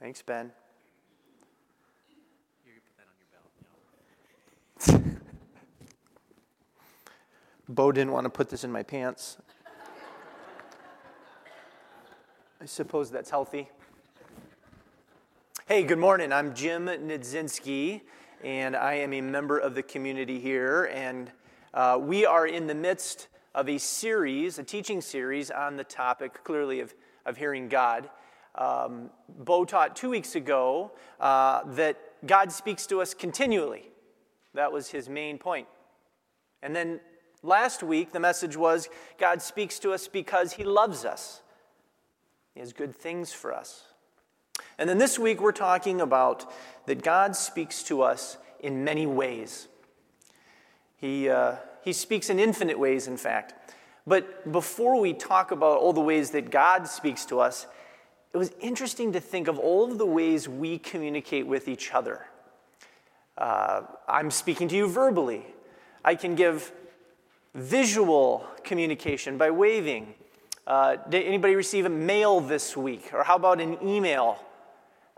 [0.00, 0.52] Thanks, Ben.
[2.64, 3.08] You can put that
[4.92, 5.22] on your belt.
[7.68, 9.38] Bo didn't want to put this in my pants.
[12.60, 13.68] I suppose that's healthy.
[15.66, 16.32] Hey, good morning.
[16.32, 18.02] I'm Jim Nidzinski,
[18.44, 20.84] and I am a member of the community here.
[20.94, 21.32] And
[21.74, 26.44] uh, we are in the midst of a series, a teaching series on the topic,
[26.44, 26.94] clearly, of,
[27.26, 28.08] of hearing God.
[28.58, 30.90] Um, Bo taught two weeks ago
[31.20, 33.88] uh, that God speaks to us continually.
[34.54, 35.68] That was his main point.
[36.60, 36.98] And then
[37.44, 41.40] last week, the message was God speaks to us because he loves us,
[42.52, 43.84] he has good things for us.
[44.76, 46.52] And then this week, we're talking about
[46.86, 49.68] that God speaks to us in many ways.
[50.96, 53.54] He, uh, he speaks in infinite ways, in fact.
[54.04, 57.66] But before we talk about all the ways that God speaks to us,
[58.32, 62.26] it was interesting to think of all of the ways we communicate with each other.
[63.36, 65.46] Uh, I'm speaking to you verbally.
[66.04, 66.72] I can give
[67.54, 70.14] visual communication by waving.
[70.66, 73.10] Uh, did anybody receive a mail this week?
[73.14, 74.38] Or how about an email?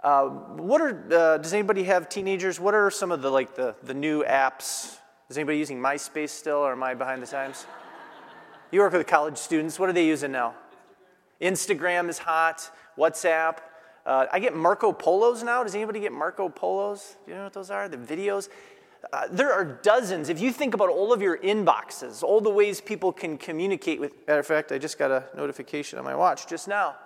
[0.02, 2.61] Uh, what are, uh, does anybody have teenagers?
[2.61, 4.97] What are some of the, like, the, the new apps?
[5.28, 7.67] Is anybody using MySpace still, or am I behind the times?
[8.70, 9.78] You work with college students.
[9.78, 10.55] What are they using now?
[11.41, 12.70] Instagram is hot.
[12.98, 13.58] WhatsApp.
[14.05, 15.62] Uh, I get Marco Polos now.
[15.62, 17.16] Does anybody get Marco Polos?
[17.24, 17.88] Do you know what those are?
[17.88, 18.48] The videos.
[19.12, 20.28] Uh, there are dozens.
[20.28, 24.12] If you think about all of your inboxes, all the ways people can communicate with.
[24.27, 26.96] Matter of fact, I just got a notification on my watch just now.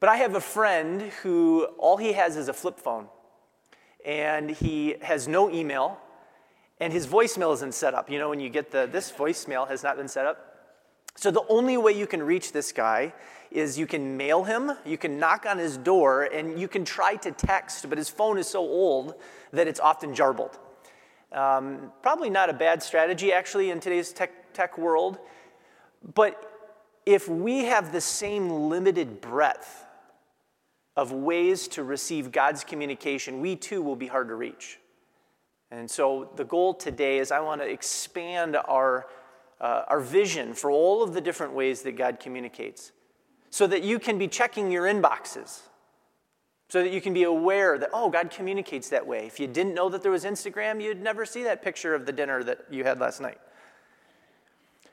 [0.00, 3.08] But I have a friend who all he has is a flip phone,
[4.04, 5.98] and he has no email,
[6.80, 8.10] and his voicemail isn't set up.
[8.10, 10.55] You know, when you get the this voicemail has not been set up.
[11.16, 13.12] So the only way you can reach this guy
[13.50, 17.16] is you can mail him, you can knock on his door, and you can try
[17.16, 19.14] to text, but his phone is so old
[19.52, 20.58] that it's often jarbled.
[21.32, 25.18] Um, probably not a bad strategy, actually, in today's tech, tech world.
[26.14, 26.52] But
[27.06, 29.84] if we have the same limited breadth
[30.96, 34.78] of ways to receive God's communication, we too will be hard to reach.
[35.70, 39.06] And so the goal today is I want to expand our,
[39.60, 42.92] uh, our vision for all of the different ways that God communicates
[43.50, 45.60] so that you can be checking your inboxes,
[46.68, 49.26] so that you can be aware that, oh, God communicates that way.
[49.26, 52.12] If you didn't know that there was Instagram, you'd never see that picture of the
[52.12, 53.38] dinner that you had last night.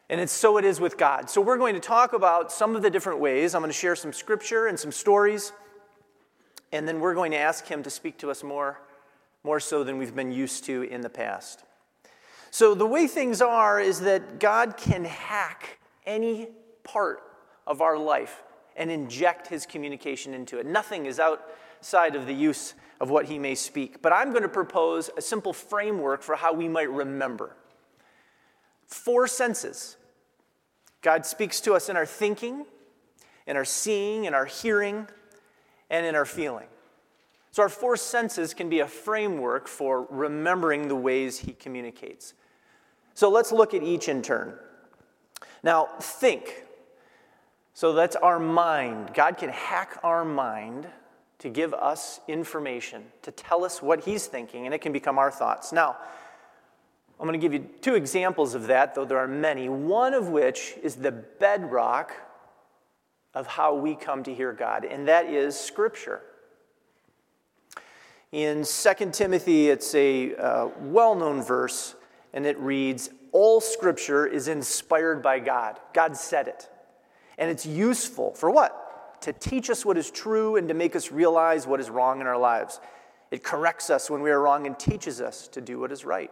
[0.09, 1.29] And it's so it is with God.
[1.29, 3.55] So we're going to talk about some of the different ways.
[3.55, 5.51] I'm going to share some scripture and some stories,
[6.71, 8.79] and then we're going to ask Him to speak to us more,
[9.43, 11.63] more so than we've been used to in the past.
[12.53, 16.49] So the way things are is that God can hack any
[16.83, 17.23] part
[17.65, 18.43] of our life
[18.75, 20.67] and inject his communication into it.
[20.67, 24.03] Nothing is outside of the use of what he may speak.
[24.03, 27.55] But I'm going to propose a simple framework for how we might remember.
[28.85, 29.97] Four senses.
[31.01, 32.67] God speaks to us in our thinking,
[33.47, 35.07] in our seeing, in our hearing,
[35.89, 36.67] and in our feeling.
[37.49, 42.35] So, our four senses can be a framework for remembering the ways He communicates.
[43.13, 44.55] So, let's look at each in turn.
[45.63, 46.63] Now, think.
[47.73, 49.11] So that's our mind.
[49.13, 50.87] God can hack our mind
[51.39, 55.31] to give us information, to tell us what He's thinking, and it can become our
[55.31, 55.73] thoughts.
[55.73, 55.97] Now,
[57.19, 60.29] I'm going to give you two examples of that, though there are many, one of
[60.29, 62.13] which is the bedrock
[63.33, 66.21] of how we come to hear God, and that is Scripture.
[68.31, 71.95] In 2 Timothy, it's a uh, well known verse,
[72.33, 75.79] and it reads All Scripture is inspired by God.
[75.93, 76.69] God said it.
[77.37, 79.21] And it's useful for what?
[79.21, 82.27] To teach us what is true and to make us realize what is wrong in
[82.27, 82.79] our lives.
[83.31, 86.31] It corrects us when we are wrong and teaches us to do what is right.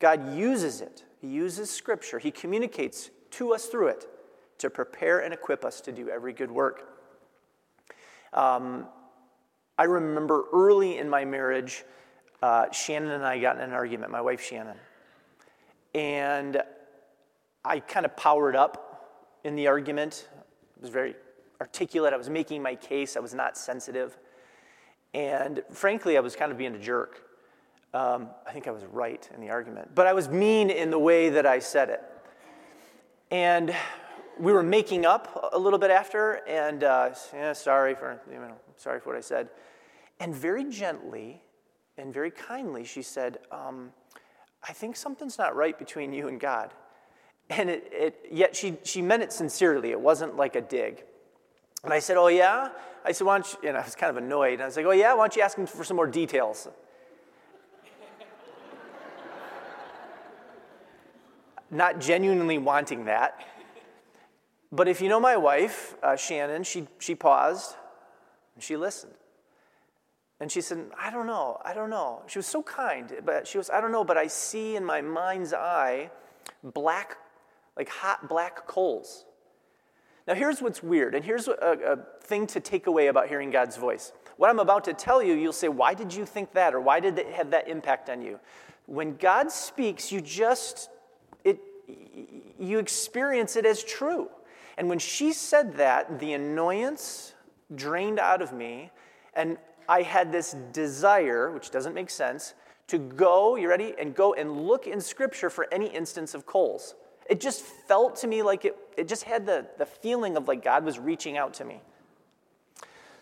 [0.00, 4.06] God uses it, He uses Scripture, He communicates to us through it
[4.58, 6.88] to prepare and equip us to do every good work.
[8.32, 8.86] Um,
[9.76, 11.84] I remember early in my marriage,
[12.42, 14.76] uh, Shannon and I got in an argument, my wife Shannon.
[15.94, 16.62] And
[17.64, 20.28] I kind of powered up in the argument.
[20.36, 21.14] I was very
[21.60, 22.12] articulate.
[22.12, 23.16] I was making my case.
[23.16, 24.16] I was not sensitive.
[25.14, 27.22] And frankly, I was kind of being a jerk.
[27.94, 30.98] Um, I think I was right in the argument, but I was mean in the
[30.98, 32.02] way that I said it.
[33.30, 33.74] And
[34.38, 38.56] we were making up a little bit after, and uh, yeah, sorry for you know,
[38.76, 39.48] sorry for what I said.
[40.20, 41.42] And very gently
[41.96, 43.90] and very kindly, she said, um,
[44.68, 46.74] "I think something's not right between you and God."
[47.50, 49.90] And it, it, yet she, she meant it sincerely.
[49.90, 51.04] It wasn't like a dig.
[51.84, 52.70] And I said, Oh, yeah?
[53.04, 54.54] I said, Why don't you, and I was kind of annoyed.
[54.54, 55.14] And I was like, Oh, yeah?
[55.14, 56.68] Why don't you ask him for some more details?
[61.70, 63.44] Not genuinely wanting that.
[64.72, 67.74] But if you know my wife, uh, Shannon, she, she paused
[68.54, 69.14] and she listened.
[70.40, 72.22] And she said, I don't know, I don't know.
[72.26, 75.00] She was so kind, but she was, I don't know, but I see in my
[75.00, 76.10] mind's eye
[76.62, 77.18] black,
[77.76, 79.24] like hot black coals.
[80.28, 83.78] Now, here's what's weird, and here's a, a thing to take away about hearing God's
[83.78, 84.12] voice.
[84.36, 86.74] What I'm about to tell you, you'll say, Why did you think that?
[86.74, 88.38] Or why did it have that impact on you?
[88.86, 90.90] When God speaks, you just,
[91.44, 91.58] it,
[92.58, 94.28] you experience it as true.
[94.76, 97.34] And when she said that, the annoyance
[97.74, 98.90] drained out of me,
[99.34, 99.56] and
[99.88, 102.54] I had this desire, which doesn't make sense,
[102.88, 103.94] to go, you ready?
[103.98, 106.94] And go and look in Scripture for any instance of coals.
[107.28, 110.62] It just felt to me like it, it just had the, the feeling of like
[110.62, 111.80] God was reaching out to me.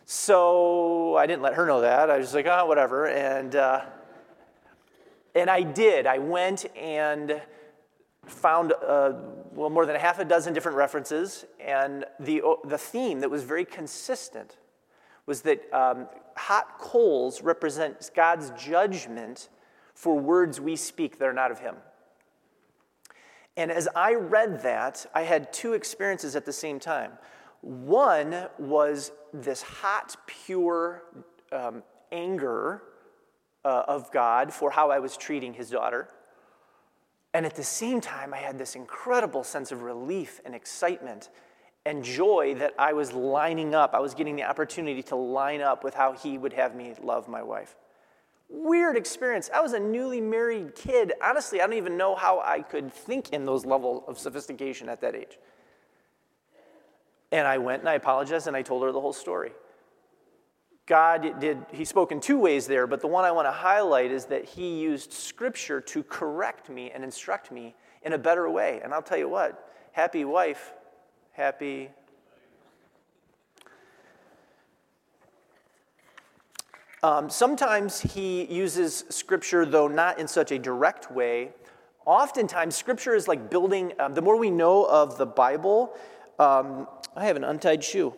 [0.05, 2.11] So I didn't let her know that.
[2.11, 3.09] I was like, oh, whatever.
[3.09, 3.85] And, uh,
[5.35, 6.07] and I did.
[6.07, 7.41] I went and
[8.25, 9.13] found uh,
[9.53, 13.43] well more than a half a dozen different references, and the, the theme that was
[13.43, 14.57] very consistent
[15.27, 19.49] was that um, hot coals represent God's judgment
[19.95, 21.75] for words we speak that are not of Him.
[23.57, 27.13] And as I read that, I had two experiences at the same time.
[27.63, 31.03] One was this hot, pure
[31.51, 31.83] um,
[32.13, 32.83] anger
[33.65, 36.09] uh, of God for how I was treating His daughter.
[37.33, 41.31] And at the same time, I had this incredible sense of relief and excitement
[41.87, 43.95] and joy that I was lining up.
[43.95, 47.29] I was getting the opportunity to line up with how he would have me love
[47.29, 47.77] my wife.
[48.49, 49.49] Weird experience.
[49.55, 51.13] I was a newly married kid.
[51.23, 55.01] Honestly, I don't even know how I could think in those levels of sophistication at
[55.01, 55.39] that age.
[57.31, 59.53] And I went and I apologized and I told her the whole story.
[60.87, 64.11] God did, he spoke in two ways there, but the one I want to highlight
[64.11, 68.81] is that he used scripture to correct me and instruct me in a better way.
[68.83, 70.73] And I'll tell you what, happy wife,
[71.37, 71.91] happy.
[77.03, 81.51] Um, sometimes he uses scripture, though not in such a direct way.
[82.07, 85.93] Oftentimes, scripture is like building, um, the more we know of the Bible,
[86.39, 88.15] um, I have an untied shoe.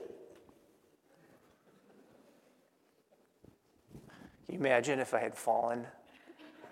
[4.46, 5.86] Can you imagine if I had fallen?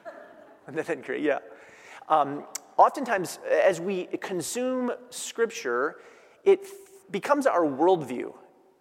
[0.67, 1.23] Wouldn't that great?
[1.23, 1.41] Yeah.
[2.09, 2.45] Um,
[2.77, 5.97] oftentimes, as we consume scripture,
[6.47, 6.67] it
[7.11, 8.33] becomes our worldview.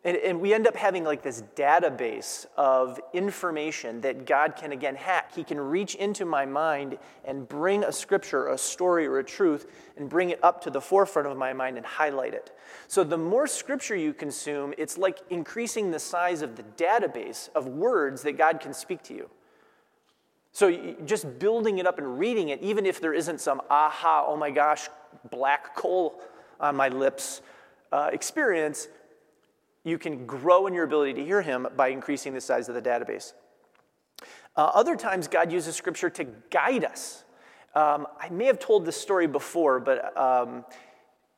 [0.05, 4.95] And, and, we end up having like this database of information that God can again
[4.95, 5.33] hack.
[5.33, 9.65] He can reach into my mind and bring a scripture, a story, or a truth
[9.97, 12.55] and bring it up to the forefront of my mind and highlight it.
[12.87, 17.65] So the more scripture you consume, it's like increasing the size of the database of
[17.65, 19.27] words that God can speak to you.
[20.51, 24.37] So just building it up and reading it, even if there isn't some aha, oh
[24.37, 24.87] my gosh,
[25.31, 26.21] black coal
[26.59, 27.41] on my lips
[27.91, 28.87] uh, experience,
[29.83, 32.81] you can grow in your ability to hear Him by increasing the size of the
[32.81, 33.33] database.
[34.55, 37.23] Uh, other times, God uses Scripture to guide us.
[37.75, 40.65] Um, I may have told this story before, but um,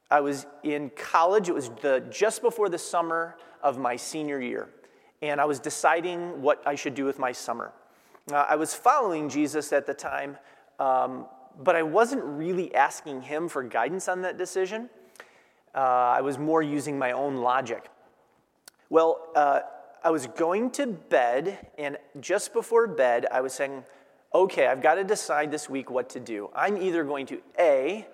[0.10, 1.50] I was in college.
[1.50, 4.70] It was the, just before the summer of my senior year,
[5.22, 7.74] and I was deciding what I should do with my summer.
[8.32, 10.38] Uh, I was following Jesus at the time,
[10.80, 11.26] um,
[11.64, 14.90] but I wasn't really asking him for guidance on that decision.
[15.78, 17.92] Uh, I was more using my own logic.
[18.90, 19.60] Well, uh,
[20.04, 23.84] I was going to bed, and just before bed, I was saying,
[24.34, 26.50] okay, I've got to decide this week what to do.
[26.56, 28.08] I'm either going to A,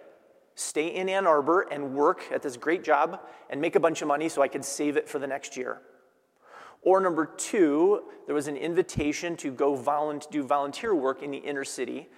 [0.55, 4.09] stay in Ann Arbor and work at this great job and make a bunch of
[4.09, 5.79] money so I could save it for the next year.
[6.81, 9.73] Or number two, there was an invitation to go
[10.29, 12.09] do volunteer work in the inner city.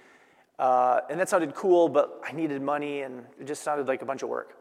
[0.58, 4.06] Uh, and that sounded cool, but I needed money and it just sounded like a
[4.06, 4.56] bunch of work.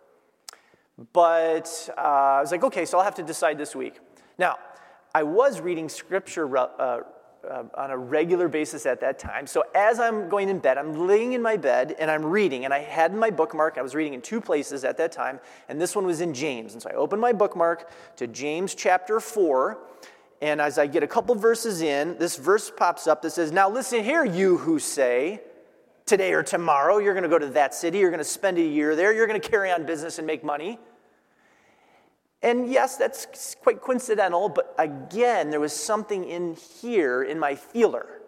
[1.14, 4.00] But uh, I was like, okay, so I'll have to decide this week.
[4.38, 4.58] Now,
[5.14, 7.02] I was reading scripture uh,
[7.50, 9.46] uh, on a regular basis at that time.
[9.48, 12.66] So as I'm going in bed, I'm laying in my bed and I'm reading.
[12.66, 15.80] And I had my bookmark, I was reading in two places at that time, and
[15.80, 16.74] this one was in James.
[16.74, 19.78] And so I opened my bookmark to James chapter 4.
[20.42, 23.70] And as I get a couple verses in, this verse pops up that says, Now
[23.70, 25.42] listen here, you who say,
[26.06, 26.98] today or tomorrow.
[27.00, 28.00] You're going to go to that city.
[28.00, 29.14] You're going to spend a year there.
[29.14, 30.80] You're going to carry on business and make money.
[32.46, 38.22] And yes, that's quite coincidental, but again, there was something in here in my feeler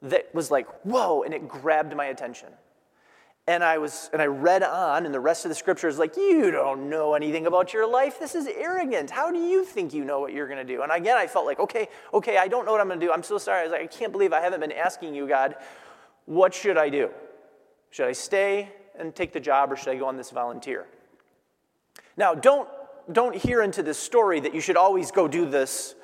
[0.00, 2.50] that was like, whoa, and it grabbed my attention.
[3.48, 6.16] And I was and I read on, and the rest of the scripture is like,
[6.16, 8.20] you don't know anything about your life.
[8.20, 9.10] This is arrogant.
[9.10, 10.82] How do you think you know what you're gonna do?
[10.82, 13.12] And again, I felt like, okay, okay, I don't know what I'm gonna do.
[13.12, 13.60] I'm so sorry.
[13.60, 15.56] I was like, I can't believe I haven't been asking you, God,
[16.26, 17.10] what should I do?
[17.94, 20.86] Should I stay and take the job or should I go on this volunteer?
[22.16, 22.68] Now, don't
[23.12, 25.94] don't hear into this story that you should always go do this.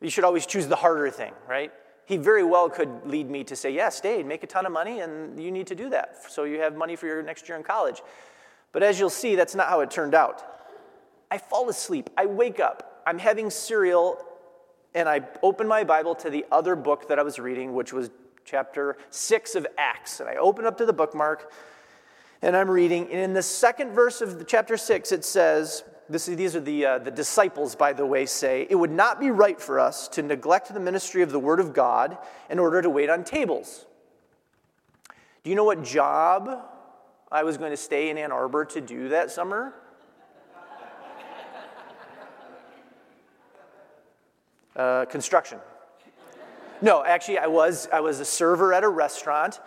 [0.00, 1.72] You should always choose the harder thing, right?
[2.10, 4.98] he very well could lead me to say, yeah, stay, make a ton of money,
[4.98, 7.62] and you need to do that so you have money for your next year in
[7.62, 8.02] college.
[8.72, 10.42] But as you'll see, that's not how it turned out.
[11.30, 12.10] I fall asleep.
[12.16, 13.04] I wake up.
[13.06, 14.18] I'm having cereal,
[14.92, 18.10] and I open my Bible to the other book that I was reading, which was
[18.50, 20.20] chapter six of Acts.
[20.20, 21.52] And I open up to the bookmark,
[22.42, 23.04] and I'm reading.
[23.04, 26.98] And in the second verse of chapter six, it says, this, these are the, uh,
[26.98, 30.74] the disciples, by the way, say, It would not be right for us to neglect
[30.74, 33.86] the ministry of the Word of God in order to wait on tables.
[35.44, 36.50] Do you know what job
[37.30, 39.74] I was going to stay in Ann Arbor to do that summer?
[44.74, 45.58] Uh, construction.
[46.82, 49.60] No, actually, I was, I was a server at a restaurant,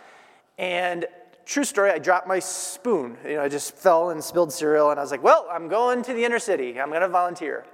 [0.58, 1.06] and
[1.46, 3.16] true story, I dropped my spoon.
[3.24, 6.02] You know, I just fell and spilled cereal, and I was like, well, I'm going
[6.02, 6.80] to the inner city.
[6.80, 7.64] I'm going to volunteer.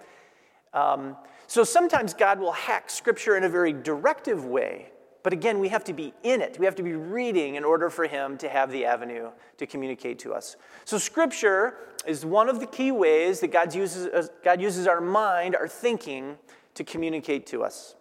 [0.75, 1.16] Um,
[1.47, 4.90] so sometimes God will hack scripture in a very directive way.
[5.23, 6.59] But again, we have to be in it.
[6.59, 10.18] We have to be reading in order for Him to have the avenue to communicate
[10.20, 10.56] to us.
[10.85, 11.75] So, Scripture
[12.06, 15.68] is one of the key ways that God uses, uh, God uses our mind, our
[15.68, 16.38] thinking,
[16.75, 17.97] to communicate to us.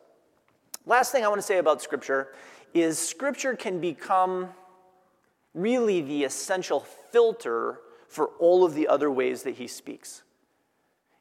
[0.89, 2.29] Last thing I want to say about Scripture
[2.74, 4.50] is Scripture can become
[5.53, 6.79] really the essential
[7.12, 10.24] filter for all of the other ways that he speaks.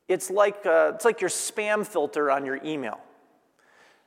[0.08, 2.98] It's like, uh, it's like your spam filter on your email.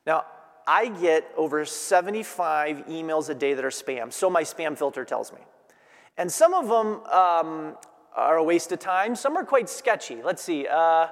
[0.08, 0.26] Now,
[0.66, 5.32] I get over 75 emails a day that are spam, so my spam filter tells
[5.32, 5.42] me.
[6.18, 7.78] And some of them um,
[8.16, 10.24] are a waste of time, some are quite sketchy.
[10.24, 10.66] Let's see.
[10.66, 11.10] Uh,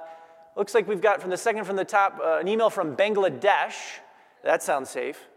[0.56, 4.00] looks like we've got from the second from the top uh, an email from Bangladesh.
[4.42, 5.28] That sounds safe.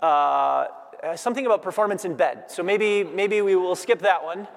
[0.00, 0.66] Uh,
[1.02, 2.44] uh, something about performance in bed.
[2.48, 4.48] So maybe, maybe we will skip that one.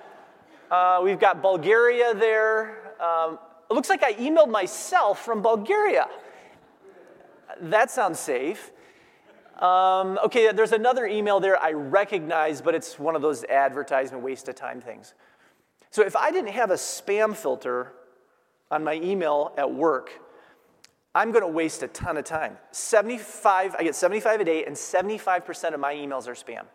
[0.69, 2.93] Uh, we've got Bulgaria there.
[3.01, 3.39] Um,
[3.69, 6.07] it looks like I emailed myself from Bulgaria.
[7.61, 8.71] That sounds safe.
[9.59, 14.47] Um, okay, there's another email there I recognize, but it's one of those advertisement waste
[14.47, 15.15] of time things.
[15.89, 17.93] So if I didn't have a spam filter
[18.69, 20.11] on my email at work,
[21.17, 22.59] I'm going to waste a ton of time.
[22.69, 26.65] 75, I get 75 a day, and 75% of my emails are spam.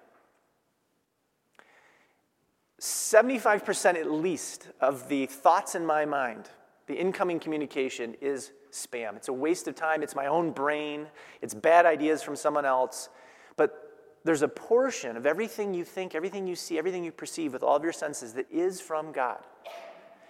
[2.80, 6.50] 75% at least of the thoughts in my mind,
[6.88, 9.14] the incoming communication is spam.
[9.14, 10.02] It's a waste of time.
[10.02, 11.06] It's my own brain.
[11.40, 13.10] It's bad ideas from someone else.
[13.56, 13.92] But
[14.24, 17.76] there's a portion of everything you think, everything you see, everything you perceive with all
[17.76, 19.38] of your senses that is from God.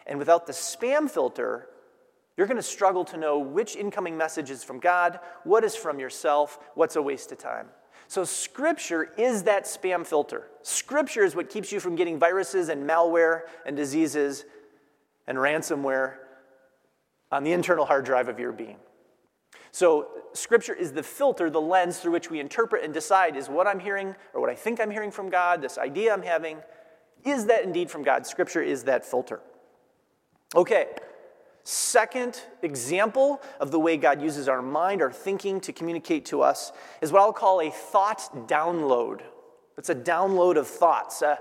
[0.06, 1.68] And without the spam filter,
[2.42, 6.00] you're going to struggle to know which incoming message is from God, what is from
[6.00, 7.68] yourself, what's a waste of time.
[8.08, 10.48] So, Scripture is that spam filter.
[10.62, 14.44] Scripture is what keeps you from getting viruses and malware and diseases
[15.28, 16.14] and ransomware
[17.30, 18.78] on the internal hard drive of your being.
[19.70, 23.68] So, Scripture is the filter, the lens through which we interpret and decide is what
[23.68, 26.58] I'm hearing or what I think I'm hearing from God, this idea I'm having,
[27.24, 28.26] is that indeed from God?
[28.26, 29.38] Scripture is that filter.
[30.56, 30.88] Okay,
[31.64, 36.72] Second example of the way God uses our mind, our thinking to communicate to us
[37.00, 39.20] is what I'll call a thought download.
[39.78, 41.22] It's a download of thoughts.
[41.22, 41.36] Uh,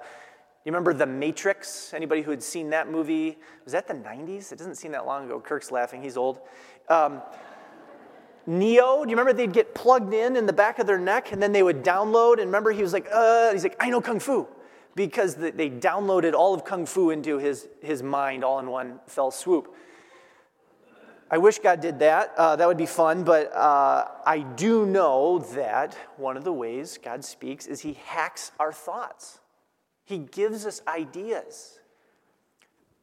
[0.64, 1.92] you remember The Matrix?
[1.92, 3.40] Anybody who had seen that movie?
[3.64, 4.52] Was that the 90s?
[4.52, 5.40] It doesn't seem that long ago.
[5.40, 6.40] Kirk's laughing, he's old.
[6.88, 7.24] Um,
[8.46, 11.42] Neo, do you remember they'd get plugged in in the back of their neck and
[11.42, 12.34] then they would download?
[12.34, 14.48] And remember he was like, uh, he's like, I know Kung Fu.
[14.94, 19.32] Because they downloaded all of Kung Fu into his, his mind all in one fell
[19.32, 19.74] swoop.
[21.34, 22.34] I wish God did that.
[22.36, 27.00] Uh, that would be fun, but uh, I do know that one of the ways
[27.02, 29.40] God speaks is He hacks our thoughts.
[30.04, 31.80] He gives us ideas.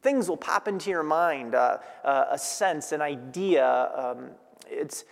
[0.03, 3.89] Things will pop into your mind, uh, uh a sense, an idea.
[3.95, 4.29] Um,
[4.69, 5.05] it's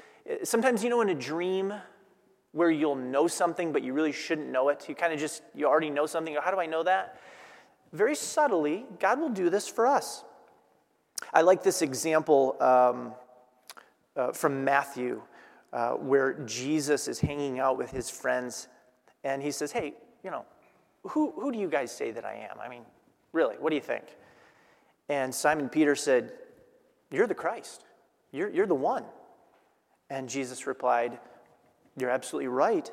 [0.44, 1.74] sometimes you know in a dream
[2.52, 4.88] where you'll know something, but you really shouldn't know it.
[4.88, 6.38] You kind of just you already know something.
[6.40, 7.20] How do I know that?
[7.94, 10.24] Very subtly, God will do this for us.
[11.34, 13.14] I like this example um,
[14.16, 15.22] uh, from Matthew
[15.74, 18.68] uh, where Jesus is hanging out with his friends
[19.24, 19.94] and he says, Hey,
[20.24, 20.46] you know,
[21.04, 22.60] who, who do you guys say that I am?
[22.60, 22.84] I mean,
[23.34, 24.04] really, what do you think?
[25.10, 26.34] And Simon Peter said,
[27.12, 27.84] You're the Christ.
[28.32, 29.06] You're, you're the one.
[30.10, 31.20] And Jesus replied,
[31.98, 32.90] You're absolutely right.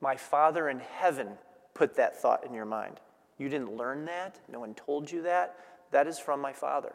[0.00, 1.28] My Father in heaven
[1.74, 3.00] put that thought in your mind.
[3.38, 4.38] You didn't learn that.
[4.50, 5.56] No one told you that.
[5.92, 6.94] That is from my Father.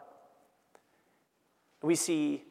[1.82, 2.44] We see,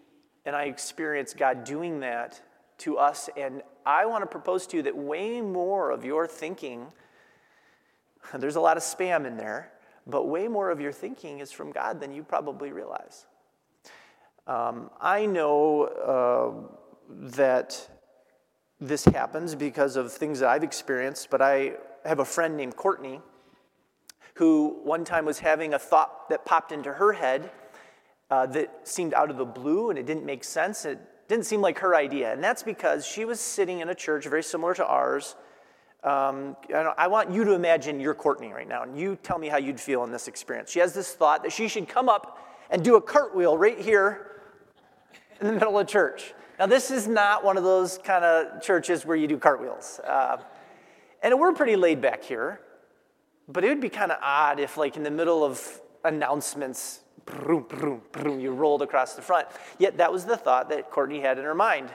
[0.45, 2.41] and I experience God doing that
[2.79, 3.29] to us.
[3.37, 6.87] And I want to propose to you that way more of your thinking,
[8.33, 9.71] there's a lot of spam in there,
[10.07, 13.25] but way more of your thinking is from God than you probably realize.
[14.47, 16.73] Um, I know uh,
[17.09, 17.89] that
[18.79, 21.73] this happens because of things that I've experienced, but I
[22.05, 23.19] have a friend named Courtney
[24.37, 27.49] who one time was having a thought that popped into her head
[28.29, 30.85] uh, that seemed out of the blue and it didn't make sense.
[30.85, 32.31] It didn't seem like her idea.
[32.31, 35.35] And that's because she was sitting in a church very similar to ours.
[36.03, 36.55] Um,
[36.97, 39.79] I want you to imagine you're Courtney right now, and you tell me how you'd
[39.79, 40.71] feel in this experience.
[40.71, 42.37] She has this thought that she should come up
[42.69, 44.41] and do a cartwheel right here
[45.41, 46.33] in the middle of church.
[46.59, 49.99] Now, this is not one of those kind of churches where you do cartwheels.
[49.99, 50.37] Uh,
[51.23, 52.61] and we're pretty laid back here,
[53.47, 57.65] but it would be kind of odd if, like, in the middle of announcements, Broom,
[57.67, 59.47] broom, broom, you rolled across the front.
[59.77, 61.91] Yet that was the thought that Courtney had in her mind.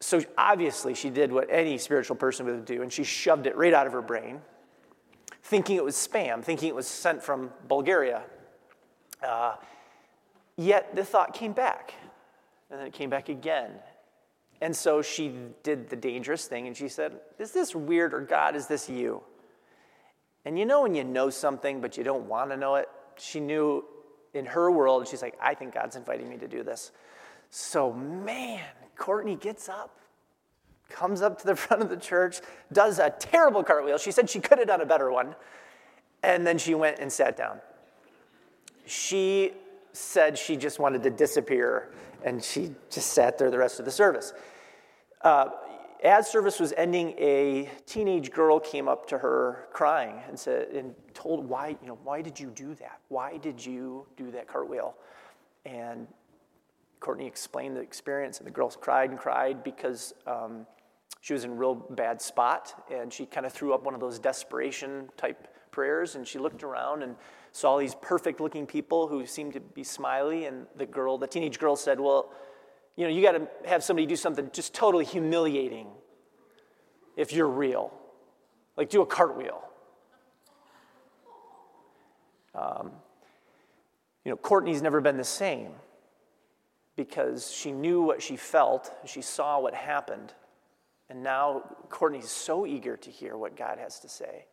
[0.00, 3.72] So obviously, she did what any spiritual person would do, and she shoved it right
[3.72, 4.42] out of her brain,
[5.44, 8.22] thinking it was spam, thinking it was sent from Bulgaria.
[9.26, 9.54] Uh,
[10.56, 11.94] yet the thought came back,
[12.70, 13.70] and then it came back again.
[14.60, 18.56] And so she did the dangerous thing, and she said, Is this weird, or God,
[18.56, 19.22] is this you?
[20.44, 22.88] And you know when you know something, but you don't want to know it?
[23.16, 23.84] She knew
[24.34, 26.92] in her world, she's like, I think God's inviting me to do this.
[27.50, 28.64] So, man,
[28.96, 29.98] Courtney gets up,
[30.88, 32.40] comes up to the front of the church,
[32.72, 33.98] does a terrible cartwheel.
[33.98, 35.34] She said she could have done a better one.
[36.22, 37.60] And then she went and sat down.
[38.86, 39.52] She
[39.92, 41.92] said she just wanted to disappear,
[42.24, 44.32] and she just sat there the rest of the service.
[45.20, 45.46] Uh,
[46.02, 50.94] as service was ending, a teenage girl came up to her crying and said, and
[51.14, 52.98] told why, you know, why did you do that?
[53.08, 54.94] Why did you do that cartwheel?
[55.64, 56.08] And
[56.98, 60.66] Courtney explained the experience, and the girl cried and cried because um,
[61.20, 64.00] she was in a real bad spot, and she kind of threw up one of
[64.00, 67.16] those desperation type prayers, and she looked around and
[67.52, 71.58] saw these perfect looking people who seemed to be smiley, and the girl, the teenage
[71.58, 72.32] girl said, well,
[72.96, 75.88] you know, you got to have somebody do something just totally humiliating
[77.16, 77.92] if you're real.
[78.76, 79.62] Like do a cartwheel.
[82.54, 82.92] Um,
[84.24, 85.72] you know, Courtney's never been the same
[86.96, 90.34] because she knew what she felt, she saw what happened.
[91.08, 94.46] And now Courtney's so eager to hear what God has to say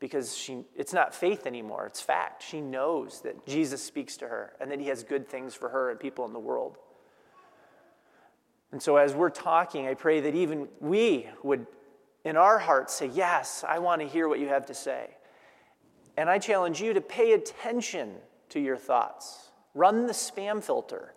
[0.00, 2.42] because she, it's not faith anymore, it's fact.
[2.42, 5.90] She knows that Jesus speaks to her and that he has good things for her
[5.90, 6.78] and people in the world.
[8.72, 11.66] And so, as we're talking, I pray that even we would,
[12.24, 15.10] in our hearts, say, Yes, I want to hear what you have to say.
[16.16, 18.14] And I challenge you to pay attention
[18.50, 19.50] to your thoughts.
[19.74, 21.14] Run the spam filter.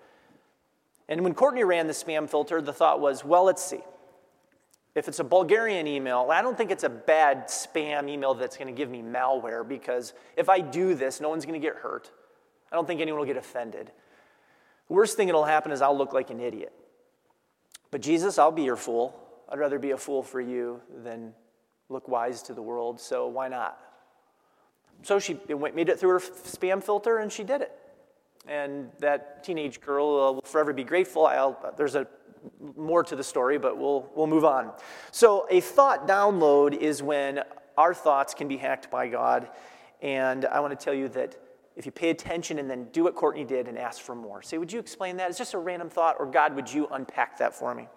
[1.10, 3.82] And when Courtney ran the spam filter, the thought was, Well, let's see.
[4.96, 8.68] If it's a Bulgarian email, I don't think it's a bad spam email that's going
[8.68, 12.12] to give me malware because if I do this, no one's going to get hurt.
[12.72, 13.92] I don't think anyone will get offended.
[14.88, 16.74] The worst thing that'll happen is I'll look like an idiot.
[17.94, 19.16] But Jesus, I'll be your fool.
[19.48, 21.32] I'd rather be a fool for you than
[21.90, 23.78] look wise to the world, so why not?
[25.04, 27.72] So she made it through her spam filter and she did it.
[28.48, 31.28] And that teenage girl uh, will forever be grateful.
[31.28, 32.08] I'll, there's a
[32.76, 34.72] more to the story, but we'll, we'll move on.
[35.12, 37.44] So, a thought download is when
[37.78, 39.50] our thoughts can be hacked by God.
[40.02, 41.38] And I want to tell you that
[41.76, 44.42] if you pay attention and then do what Courtney did and ask for more.
[44.42, 45.30] Say, would you explain that?
[45.30, 47.88] It's just a random thought, or God, would you unpack that for me?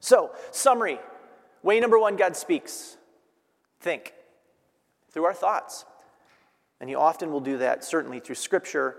[0.00, 0.98] So, summary
[1.62, 2.98] way number one God speaks.
[3.80, 4.12] Think
[5.10, 5.84] through our thoughts.
[6.80, 8.96] And He often will do that, certainly through Scripture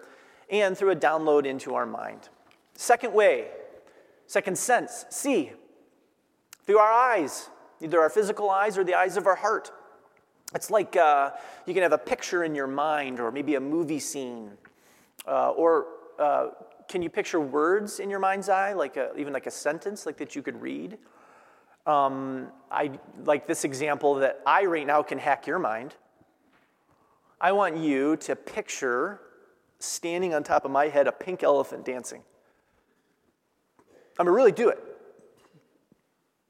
[0.50, 2.30] and through a download into our mind.
[2.74, 3.48] Second way,
[4.28, 5.52] second sense, see
[6.66, 7.50] through our eyes,
[7.82, 9.72] either our physical eyes or the eyes of our heart.
[10.56, 11.32] It's like uh,
[11.66, 14.52] you can have a picture in your mind or maybe a movie scene.
[15.28, 15.88] Uh, or
[16.18, 16.48] uh,
[16.88, 20.18] can you picture words in your mind's eye, like a, even like a sentence like
[20.18, 20.98] that you could read?
[21.86, 22.92] Um, I
[23.26, 25.94] like this example that I right now can hack your mind.
[27.42, 29.20] I want you to picture
[29.80, 32.22] standing on top of my head a pink elephant dancing.
[34.18, 34.82] I'm gonna really do it.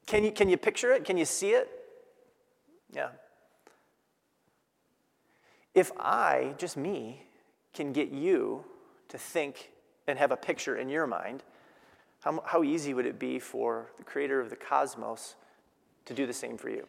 [0.06, 1.04] Can you, can you picture it?
[1.04, 1.68] Can you see it?
[2.92, 3.08] Yeah.
[5.76, 7.22] If I, just me,
[7.74, 8.64] can get you
[9.10, 9.70] to think
[10.06, 11.42] and have a picture in your mind,
[12.22, 15.34] how, how easy would it be for the creator of the cosmos
[16.06, 16.88] to do the same for you?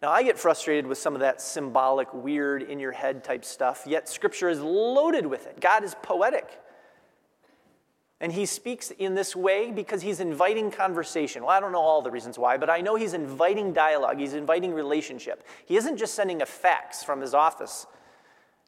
[0.00, 3.82] Now, I get frustrated with some of that symbolic, weird, in your head type stuff,
[3.86, 5.60] yet Scripture is loaded with it.
[5.60, 6.60] God is poetic.
[8.20, 11.42] And he speaks in this way because he's inviting conversation.
[11.42, 14.34] Well, I don't know all the reasons why, but I know he's inviting dialogue, he's
[14.34, 15.42] inviting relationship.
[15.64, 17.86] He isn't just sending a fax from his office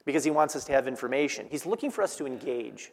[0.05, 2.91] because he wants us to have information, he's looking for us to engage.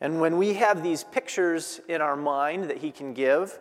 [0.00, 3.58] And when we have these pictures in our mind that he can give,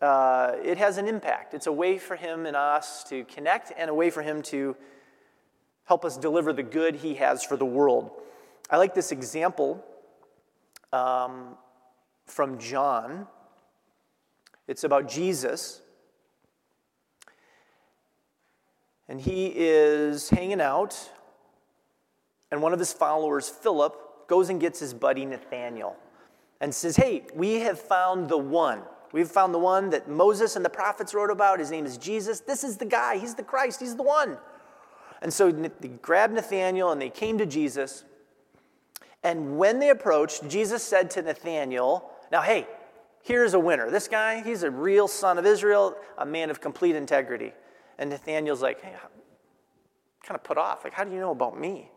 [0.00, 1.52] uh, it has an impact.
[1.52, 4.74] It's a way for him and us to connect and a way for him to
[5.84, 8.10] help us deliver the good he has for the world.
[8.70, 9.84] I like this example
[10.94, 11.56] um,
[12.24, 13.26] from John.
[14.68, 15.82] It's about Jesus.
[19.08, 21.10] And he is hanging out,
[22.50, 25.96] and one of his followers, Philip, goes and gets his buddy Nathanael
[26.60, 28.80] and says, Hey, we have found the one.
[29.12, 31.58] We've found the one that Moses and the prophets wrote about.
[31.58, 32.40] His name is Jesus.
[32.40, 33.18] This is the guy.
[33.18, 33.80] He's the Christ.
[33.80, 34.38] He's the one.
[35.20, 38.04] And so they grabbed Nathanael and they came to Jesus.
[39.24, 42.68] And when they approached, Jesus said to Nathanael, Now, hey,
[43.22, 43.90] here's a winner.
[43.90, 47.52] This guy, he's a real son of Israel, a man of complete integrity.
[47.98, 48.92] And Nathanael's like, Hey,
[50.22, 50.84] kind of put off.
[50.84, 51.90] Like, how do you know about me?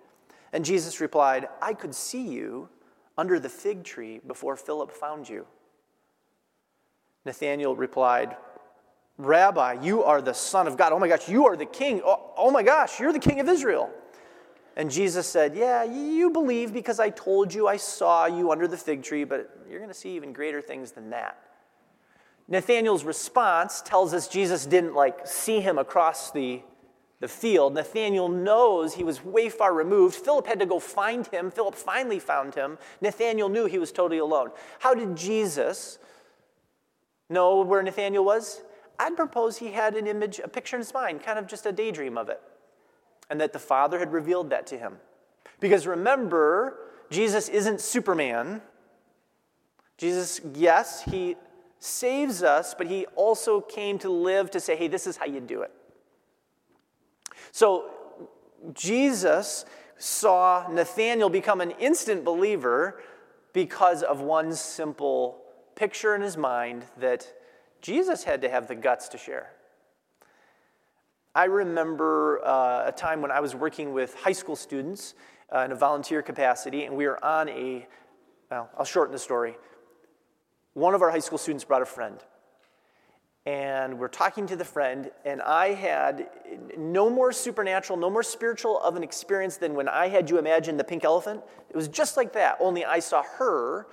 [0.54, 2.70] And Jesus replied, I could see you
[3.18, 5.46] under the fig tree before Philip found you.
[7.26, 8.38] Nathanael replied,
[9.18, 10.94] Rabbi, you are the Son of God.
[10.94, 12.02] Oh my gosh, you are the King.
[12.06, 13.90] Oh, oh my gosh, you're the King of Israel.
[14.78, 18.78] And Jesus said, Yeah, you believe because I told you I saw you under the
[18.78, 21.40] fig tree, but you're going to see even greater things than that.
[22.48, 26.62] Nathanael's response tells us Jesus didn't like see him across the,
[27.20, 27.74] the field.
[27.74, 30.13] Nathanael knows he was way far removed.
[30.16, 31.50] Philip had to go find him.
[31.50, 32.78] Philip finally found him.
[33.02, 34.52] Nathanael knew he was totally alone.
[34.78, 35.98] How did Jesus
[37.32, 38.62] know where Nathanael was?
[39.00, 41.72] I'd propose he had an image, a picture in his mind, kind of just a
[41.72, 42.42] daydream of it
[43.30, 44.98] and that the Father had revealed that to him.
[45.60, 46.78] Because remember,
[47.10, 48.62] Jesus isn't Superman.
[49.98, 51.36] Jesus, yes, he
[51.80, 55.40] saves us, but he also came to live to say, hey, this is how you
[55.40, 55.72] do it.
[57.52, 57.90] So
[58.74, 59.66] Jesus
[59.98, 63.02] saw Nathanael become an instant believer
[63.54, 65.40] because of one simple
[65.76, 67.32] picture in his mind that
[67.82, 69.52] Jesus had to have the guts to share.
[71.38, 75.13] I remember uh, a time when I was working with high school students
[75.54, 77.88] uh, in a volunteer capacity, and we were on a,
[78.50, 79.56] well, I'll shorten the story.
[80.73, 82.17] One of our high school students brought a friend.
[83.45, 86.28] And we're talking to the friend, and I had
[86.76, 90.76] no more supernatural, no more spiritual of an experience than when I had you imagine
[90.76, 91.43] the pink elephant.
[91.69, 93.86] It was just like that, only I saw her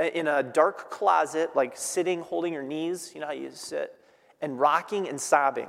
[0.00, 3.94] uh, in a dark closet, like sitting, holding her knees, you know how you sit,
[4.40, 5.68] and rocking and sobbing.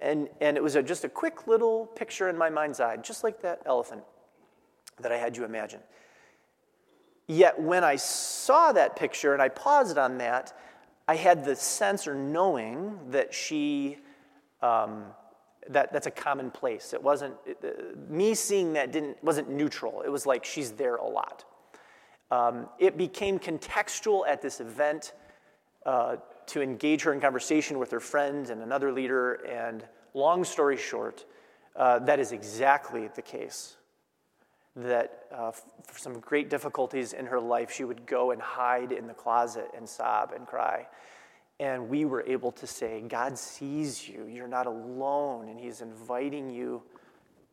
[0.00, 3.24] And, and it was a, just a quick little picture in my mind's eye, just
[3.24, 4.02] like that elephant
[5.00, 5.80] that I had you imagine.
[7.28, 10.56] Yet when I saw that picture and I paused on that,
[11.08, 13.98] I had the sense or knowing that she,
[14.62, 15.04] um,
[15.68, 16.92] that, that's a common place.
[16.92, 20.02] It wasn't, it, uh, me seeing that didn't, wasn't neutral.
[20.02, 21.44] It was like she's there a lot.
[22.30, 25.12] Um, it became contextual at this event.
[25.84, 29.34] Uh, to engage her in conversation with her friend and another leader.
[29.34, 31.24] And long story short,
[31.74, 33.76] uh, that is exactly the case.
[34.76, 39.06] That uh, for some great difficulties in her life, she would go and hide in
[39.06, 40.86] the closet and sob and cry.
[41.58, 44.26] And we were able to say, God sees you.
[44.26, 45.48] You're not alone.
[45.48, 46.82] And He's inviting you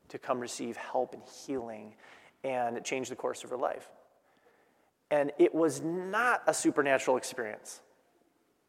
[0.10, 1.96] to come receive help and healing.
[2.44, 3.88] And it changed the course of her life.
[5.10, 7.82] And it was not a supernatural experience.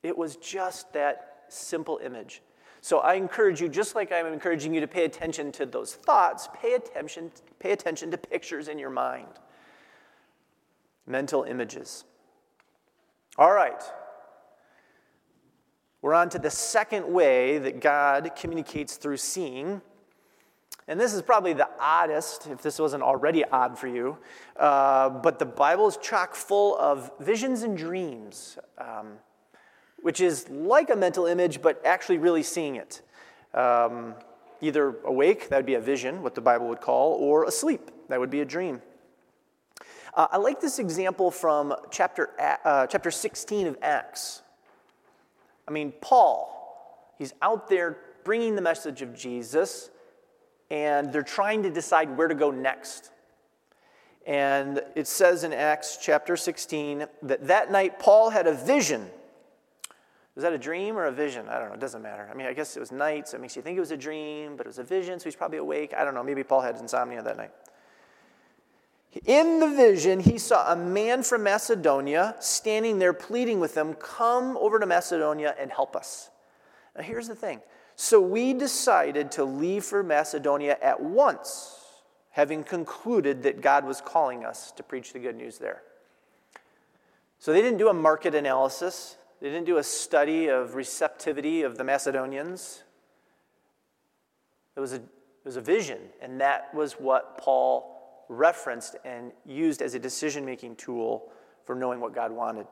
[0.04, 2.42] It was just that simple image.
[2.82, 6.48] So I encourage you, just like I'm encouraging you to pay attention to those thoughts,
[6.54, 9.26] pay attention, pay attention to pictures in your mind,
[11.06, 12.04] mental images.
[13.38, 13.82] All right.
[16.02, 19.80] We're on to the second way that God communicates through seeing.
[20.86, 24.18] And this is probably the oddest, if this wasn't already odd for you.
[24.58, 28.58] Uh, but the Bible is chock full of visions and dreams.
[28.76, 29.14] Um,
[30.04, 33.00] which is like a mental image, but actually really seeing it.
[33.54, 34.14] Um,
[34.60, 38.20] either awake, that would be a vision, what the Bible would call, or asleep, that
[38.20, 38.82] would be a dream.
[40.12, 44.42] Uh, I like this example from chapter, uh, chapter 16 of Acts.
[45.66, 49.88] I mean, Paul, he's out there bringing the message of Jesus,
[50.70, 53.10] and they're trying to decide where to go next.
[54.26, 59.08] And it says in Acts chapter 16 that that night Paul had a vision
[60.34, 61.48] Was that a dream or a vision?
[61.48, 61.74] I don't know.
[61.74, 62.28] It doesn't matter.
[62.30, 63.96] I mean, I guess it was night, so it makes you think it was a
[63.96, 65.94] dream, but it was a vision, so he's probably awake.
[65.96, 66.24] I don't know.
[66.24, 67.52] Maybe Paul had insomnia that night.
[69.26, 74.56] In the vision, he saw a man from Macedonia standing there pleading with them, Come
[74.56, 76.30] over to Macedonia and help us.
[76.96, 77.60] Now, here's the thing.
[77.94, 81.78] So we decided to leave for Macedonia at once,
[82.30, 85.82] having concluded that God was calling us to preach the good news there.
[87.38, 89.16] So they didn't do a market analysis.
[89.44, 92.82] They didn't do a study of receptivity of the Macedonians.
[94.74, 95.02] It was a, it
[95.44, 100.76] was a vision, and that was what Paul referenced and used as a decision making
[100.76, 101.30] tool
[101.66, 102.66] for knowing what God wanted.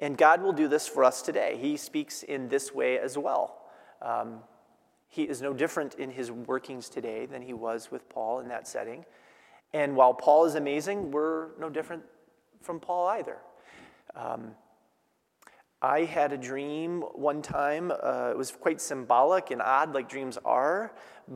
[0.00, 1.56] And God will do this for us today.
[1.58, 3.56] He speaks in this way as well.
[4.02, 4.40] Um,
[5.08, 8.68] he is no different in his workings today than he was with Paul in that
[8.68, 9.06] setting.
[9.72, 12.02] And while Paul is amazing, we're no different
[12.60, 13.38] from Paul either.
[14.14, 14.54] Um,
[15.82, 17.90] I had a dream one time.
[17.90, 20.92] Uh, it was quite symbolic and odd, like dreams are,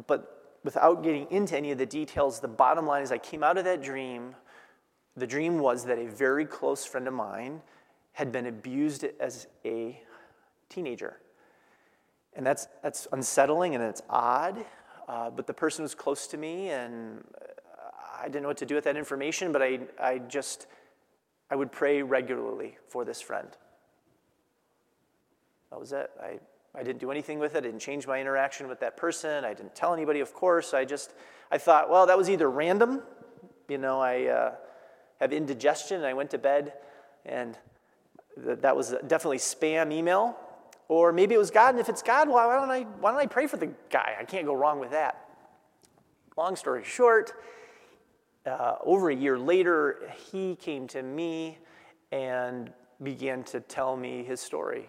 [0.06, 3.58] but without getting into any of the details, the bottom line is I came out
[3.58, 4.36] of that dream.
[5.16, 7.60] The dream was that a very close friend of mine
[8.12, 10.00] had been abused as a
[10.68, 11.18] teenager.
[12.34, 14.64] And that's, that's unsettling and it's odd,
[15.08, 17.24] uh, but the person was close to me and
[18.20, 20.66] I didn't know what to do with that information, but I, I just,
[21.50, 23.48] I would pray regularly for this friend.
[25.70, 26.10] That was it.
[26.22, 26.38] I,
[26.74, 27.58] I didn't do anything with it.
[27.58, 29.44] I didn't change my interaction with that person.
[29.44, 30.74] I didn't tell anybody, of course.
[30.74, 31.12] I just,
[31.50, 33.02] I thought, well, that was either random.
[33.68, 34.54] You know, I uh,
[35.20, 36.74] have indigestion and I went to bed
[37.24, 37.58] and
[38.42, 40.36] th- that was definitely spam email.
[40.88, 43.26] Or maybe it was God, and if it's God, why don't I, why don't I
[43.26, 44.14] pray for the guy?
[44.20, 45.28] I can't go wrong with that.
[46.36, 47.32] Long story short,
[48.46, 51.58] uh, over a year later, he came to me
[52.12, 54.88] and began to tell me his story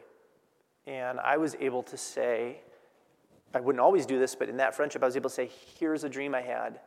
[0.87, 2.61] and I was able to say,
[3.53, 6.03] I wouldn't always do this, but in that friendship, I was able to say, Here's
[6.03, 6.79] a dream I had.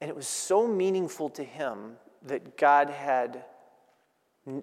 [0.00, 3.44] And it was so meaningful to him that God had,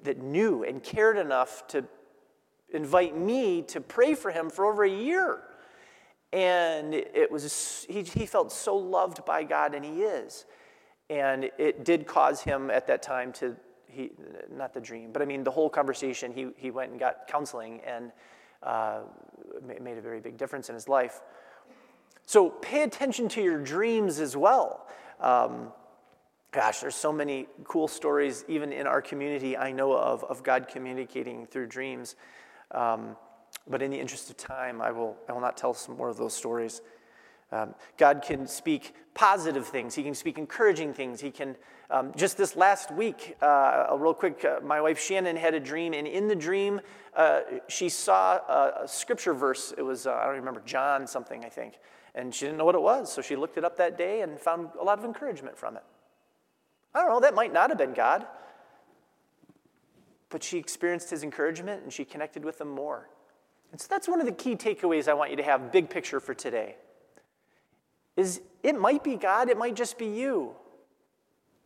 [0.03, 1.83] that knew and cared enough to
[2.71, 5.41] invite me to pray for him for over a year.
[6.31, 10.45] And it was, he, he felt so loved by God, and he is.
[11.09, 13.55] And it did cause him at that time to,
[13.87, 14.11] he,
[14.51, 17.81] not the dream, but I mean, the whole conversation, he, he went and got counseling.
[17.85, 18.11] And
[18.65, 18.99] uh,
[19.81, 21.21] made a very big difference in his life.
[22.25, 24.87] So pay attention to your dreams as well.
[25.21, 25.71] Um,
[26.51, 30.67] gosh, there's so many cool stories, even in our community, I know of, of God
[30.67, 32.15] communicating through dreams.
[32.71, 33.15] Um,
[33.67, 36.17] but in the interest of time, I will, I will not tell some more of
[36.17, 36.81] those stories.
[37.51, 39.95] Um, God can speak positive things.
[39.95, 41.21] He can speak encouraging things.
[41.21, 41.55] He can,
[41.89, 45.93] um, just this last week, uh, real quick, uh, my wife Shannon had a dream,
[45.93, 46.81] and in the dream,
[47.15, 49.73] uh, she saw a, a, scripture verse.
[49.77, 51.75] It was, uh, I don't remember, John something, I think.
[52.13, 54.39] And she didn't know what it was, so she looked it up that day and
[54.39, 55.83] found a lot of encouragement from it.
[56.93, 58.25] I don't know, that might not have been God.
[60.29, 63.09] But she experienced his encouragement and she connected with him more.
[63.71, 66.19] And so that's one of the key takeaways I want you to have, big picture
[66.19, 66.75] for today
[68.15, 70.55] is it might be God, it might just be you.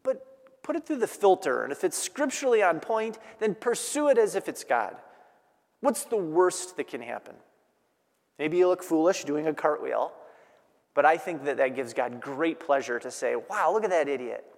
[0.03, 4.17] But put it through the filter, and if it's scripturally on point, then pursue it
[4.17, 4.95] as if it's God.
[5.81, 7.35] What's the worst that can happen?
[8.37, 10.11] Maybe you look foolish doing a cartwheel,
[10.93, 14.07] but I think that that gives God great pleasure to say, wow, look at that
[14.07, 14.45] idiot.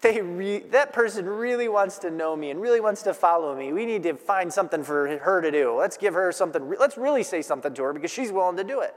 [0.00, 3.72] They re- that person really wants to know me and really wants to follow me.
[3.72, 5.74] We need to find something for her to do.
[5.74, 6.72] Let's give her something.
[6.78, 8.94] Let's really say something to her because she's willing to do it.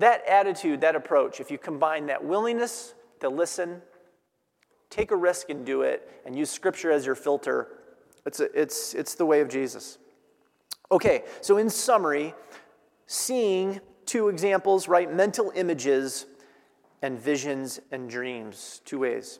[0.00, 3.82] That attitude, that approach, if you combine that willingness to listen,
[4.88, 7.68] take a risk and do it, and use Scripture as your filter,
[8.24, 9.98] it's, a, it's, it's the way of Jesus.
[10.90, 12.32] Okay, so in summary,
[13.06, 15.12] seeing two examples, right?
[15.12, 16.24] Mental images
[17.02, 19.38] and visions and dreams, two ways.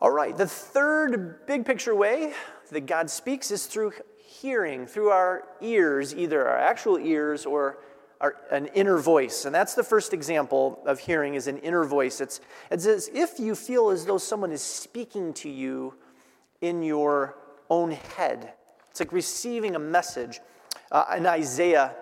[0.00, 2.32] All right, the third big picture way
[2.70, 7.80] that God speaks is through hearing, through our ears, either our actual ears or
[8.20, 9.44] our, an inner voice.
[9.44, 12.20] And that's the first example of hearing is an inner voice.
[12.20, 15.94] It's, it's as if you feel as though someone is speaking to you
[16.60, 17.36] in your
[17.70, 18.54] own head.
[18.90, 20.40] It's like receiving a message.
[20.90, 21.94] Uh, in Isaiah,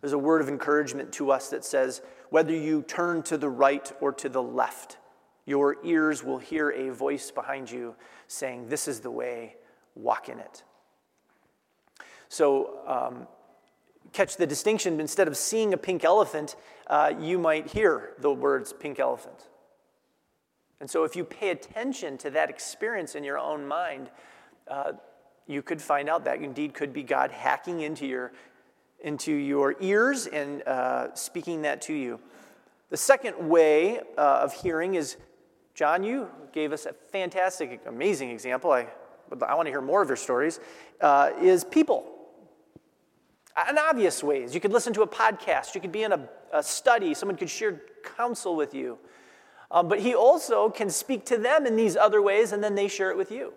[0.00, 3.92] there's a word of encouragement to us that says, whether you turn to the right
[4.00, 4.98] or to the left,
[5.44, 7.94] your ears will hear a voice behind you
[8.26, 9.56] saying, This is the way,
[9.94, 10.62] walk in it.
[12.28, 13.26] So, um,
[14.12, 15.00] catch the distinction.
[15.00, 16.56] Instead of seeing a pink elephant,
[16.88, 19.48] uh, you might hear the words pink elephant.
[20.80, 24.10] And so, if you pay attention to that experience in your own mind,
[24.68, 24.92] uh,
[25.46, 28.32] you could find out that indeed could be God hacking into your,
[29.00, 32.20] into your ears and uh, speaking that to you.
[32.90, 35.16] The second way uh, of hearing is
[35.74, 38.72] John, you gave us a fantastic, amazing example.
[38.72, 38.86] I,
[39.46, 40.60] I want to hear more of your stories.
[41.00, 42.11] Uh, is people.
[43.68, 44.54] In obvious ways.
[44.54, 47.50] You could listen to a podcast, you could be in a, a study, someone could
[47.50, 47.82] share
[48.16, 48.98] counsel with you.
[49.70, 52.88] Um, but he also can speak to them in these other ways, and then they
[52.88, 53.52] share it with you.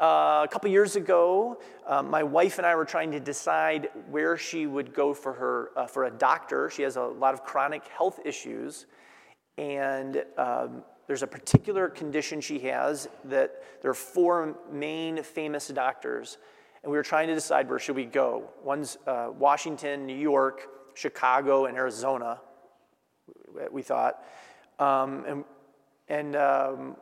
[0.00, 4.36] Uh, a couple years ago, uh, my wife and I were trying to decide where
[4.36, 6.70] she would go for her uh, for a doctor.
[6.70, 8.86] She has a lot of chronic health issues,
[9.56, 16.38] and um, there's a particular condition she has that there are four main famous doctors,
[16.82, 18.50] and we were trying to decide where should we go.
[18.62, 22.40] One's uh, Washington, New York, Chicago, and Arizona.
[23.70, 24.22] We thought,
[24.78, 25.44] um, and
[26.08, 26.96] and um,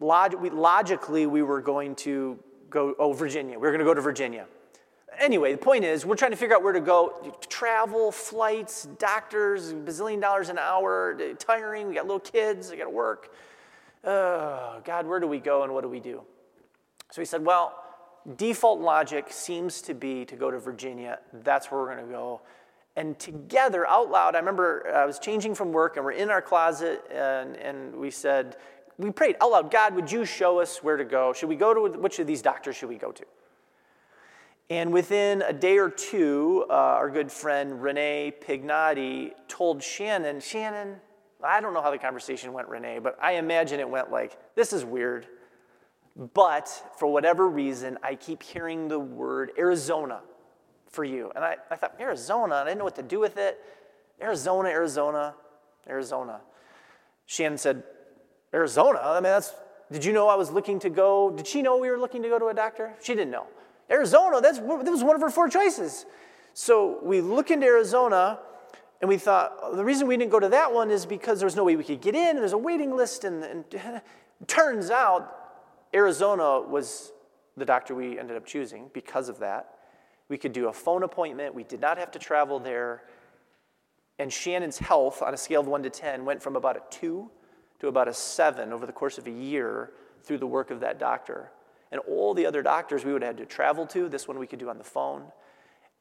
[0.00, 2.38] log- we, logically, we were going to
[2.70, 3.54] go, oh, Virginia.
[3.54, 4.46] We were going to go to Virginia.
[5.18, 7.34] Anyway, the point is, we're trying to figure out where to go.
[7.48, 11.88] Travel, flights, doctors, bazillion dollars an hour, tiring.
[11.88, 13.32] We got little kids, I got to work.
[14.04, 16.22] Oh, God, where do we go and what do we do?
[17.10, 17.82] So he said, well,
[18.36, 21.18] default logic seems to be to go to Virginia.
[21.32, 22.40] That's where we're going to go.
[22.96, 26.42] And together, out loud, I remember I was changing from work and we're in our
[26.42, 28.56] closet and, and we said,
[28.98, 31.32] we prayed out loud, God, would you show us where to go?
[31.32, 33.24] Should we go to which of these doctors should we go to?
[34.70, 40.96] And within a day or two, uh, our good friend Renee Pignotti told Shannon, Shannon,
[41.42, 44.72] I don't know how the conversation went, Renee, but I imagine it went like, this
[44.72, 45.26] is weird.
[46.18, 50.20] But for whatever reason, I keep hearing the word Arizona
[50.90, 51.30] for you.
[51.36, 52.56] And I, I thought, Arizona?
[52.56, 53.60] I didn't know what to do with it.
[54.20, 55.34] Arizona, Arizona,
[55.88, 56.40] Arizona.
[57.26, 57.84] Shannon said,
[58.52, 58.98] Arizona?
[59.00, 59.54] I mean, that's,
[59.92, 61.30] did you know I was looking to go?
[61.30, 62.94] Did she know we were looking to go to a doctor?
[63.00, 63.46] She didn't know.
[63.88, 66.04] Arizona, that's, that was one of her four choices.
[66.52, 68.40] So we look into Arizona
[69.00, 71.54] and we thought, the reason we didn't go to that one is because there was
[71.54, 73.22] no way we could get in and there's a waiting list.
[73.22, 73.64] And, and
[74.48, 75.37] turns out
[75.94, 77.12] Arizona was
[77.56, 79.74] the doctor we ended up choosing because of that.
[80.28, 81.54] We could do a phone appointment.
[81.54, 83.04] We did not have to travel there.
[84.18, 87.30] And Shannon's health, on a scale of 1 to 10, went from about a 2
[87.80, 90.98] to about a seven over the course of a year through the work of that
[90.98, 91.50] doctor.
[91.92, 94.46] And all the other doctors we would have had to travel to, this one we
[94.46, 95.24] could do on the phone.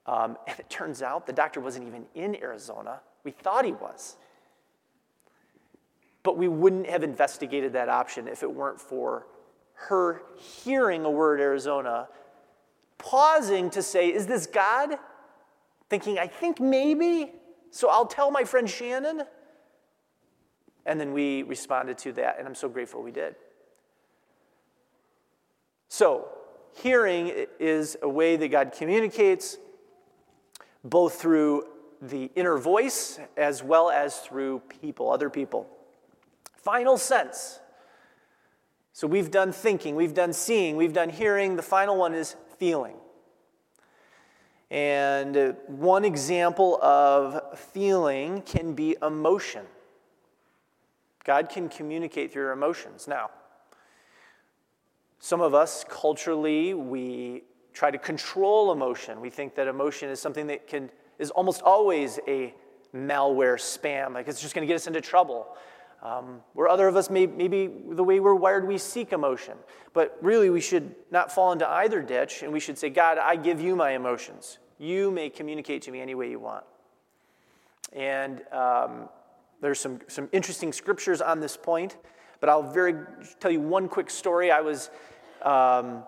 [0.06, 3.02] Um, and it turns out the doctor wasn't even in Arizona.
[3.24, 4.18] We thought he was.
[6.24, 9.28] But we wouldn't have investigated that option if it weren't for
[9.78, 12.08] her hearing a word Arizona,
[12.98, 14.98] pausing to say, Is this God?
[15.90, 17.32] Thinking, I think maybe.
[17.72, 19.24] So I'll tell my friend Shannon.
[20.86, 23.36] And then we responded to that, and I'm so grateful we did.
[25.90, 26.30] So,
[26.82, 29.58] hearing is a way that God communicates
[30.84, 31.66] both through
[32.02, 35.70] the inner voice as well as through people, other people.
[36.56, 37.60] Final sense.
[38.98, 41.56] So, we've done thinking, we've done seeing, we've done hearing.
[41.56, 42.96] The final one is feeling.
[44.72, 49.68] And uh, one example of feeling can be emotion.
[51.24, 53.08] God can communicate through your emotions.
[53.08, 53.30] Now,
[55.20, 59.22] some of us culturally, we try to control emotion.
[59.22, 62.52] We think that emotion is something that can is almost always a
[62.96, 65.56] malware spam, like it's just going to get us into trouble.
[66.04, 69.58] Um, where other of us, may, maybe the way we're wired, we seek emotion.
[69.94, 73.36] But really, we should not fall into either ditch, and we should say, God, I
[73.36, 74.60] give you my emotions.
[74.78, 76.64] You may communicate to me any way you want.
[77.94, 79.10] And um,
[79.60, 81.98] there's some, some interesting scriptures on this point,
[82.40, 82.94] but I'll very
[83.40, 84.52] tell you one quick story.
[84.52, 84.92] I was
[85.42, 86.04] um,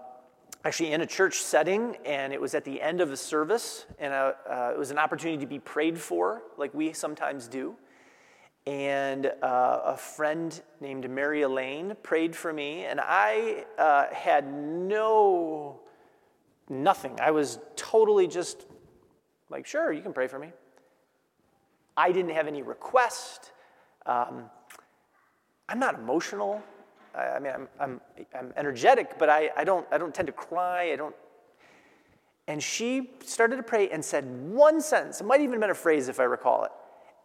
[0.63, 4.13] actually in a church setting, and it was at the end of a service, and
[4.13, 7.75] uh, uh, it was an opportunity to be prayed for, like we sometimes do.
[8.65, 15.80] And uh, a friend named Mary Elaine prayed for me, and I uh, had no,
[16.69, 17.17] nothing.
[17.19, 18.65] I was totally just
[19.50, 20.52] like, sure, you can pray for me.
[21.97, 23.51] I didn't have any request.
[24.05, 24.49] Um,
[25.68, 26.62] I'm not emotional.
[27.16, 28.01] I, I mean, I'm, I'm,
[28.38, 30.91] I'm, energetic, but I, I, don't, I don't tend to cry.
[30.91, 31.16] I don't.
[32.47, 35.22] And she started to pray and said one sentence.
[35.22, 36.72] It might even have been a phrase if I recall it.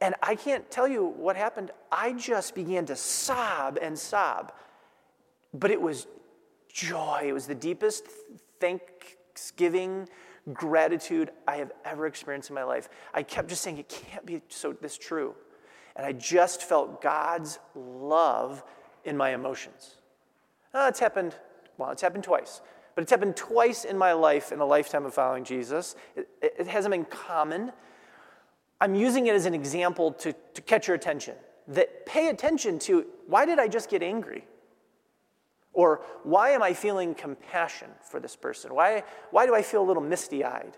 [0.04, 1.70] And I can't tell you what happened.
[1.90, 4.52] I just began to sob and sob.
[5.54, 6.06] But it was
[6.70, 7.22] joy.
[7.24, 8.04] It was the deepest
[8.60, 10.06] thanksgiving
[10.52, 12.90] gratitude I have ever experienced in my life.
[13.14, 15.34] I kept just saying, it can't be so this true.
[15.96, 18.62] And I just felt God's love
[19.06, 19.96] in my emotions.
[20.74, 21.34] Uh, now, that's happened
[21.78, 22.60] Well, it's happened twice.
[22.94, 25.96] But it's happened twice in my life in a lifetime of following Jesus.
[26.14, 27.72] It, it hasn't been common.
[28.80, 31.34] I'm using it as an example to, to catch your attention.
[31.68, 34.44] That pay attention to why did I just get angry?
[35.72, 38.74] Or why am I feeling compassion for this person?
[38.74, 40.76] Why, why do I feel a little misty eyed?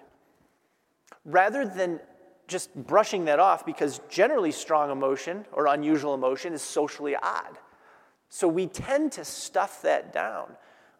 [1.24, 2.00] Rather than
[2.48, 7.58] just brushing that off, because generally strong emotion or unusual emotion is socially odd.
[8.28, 10.52] So we tend to stuff that down.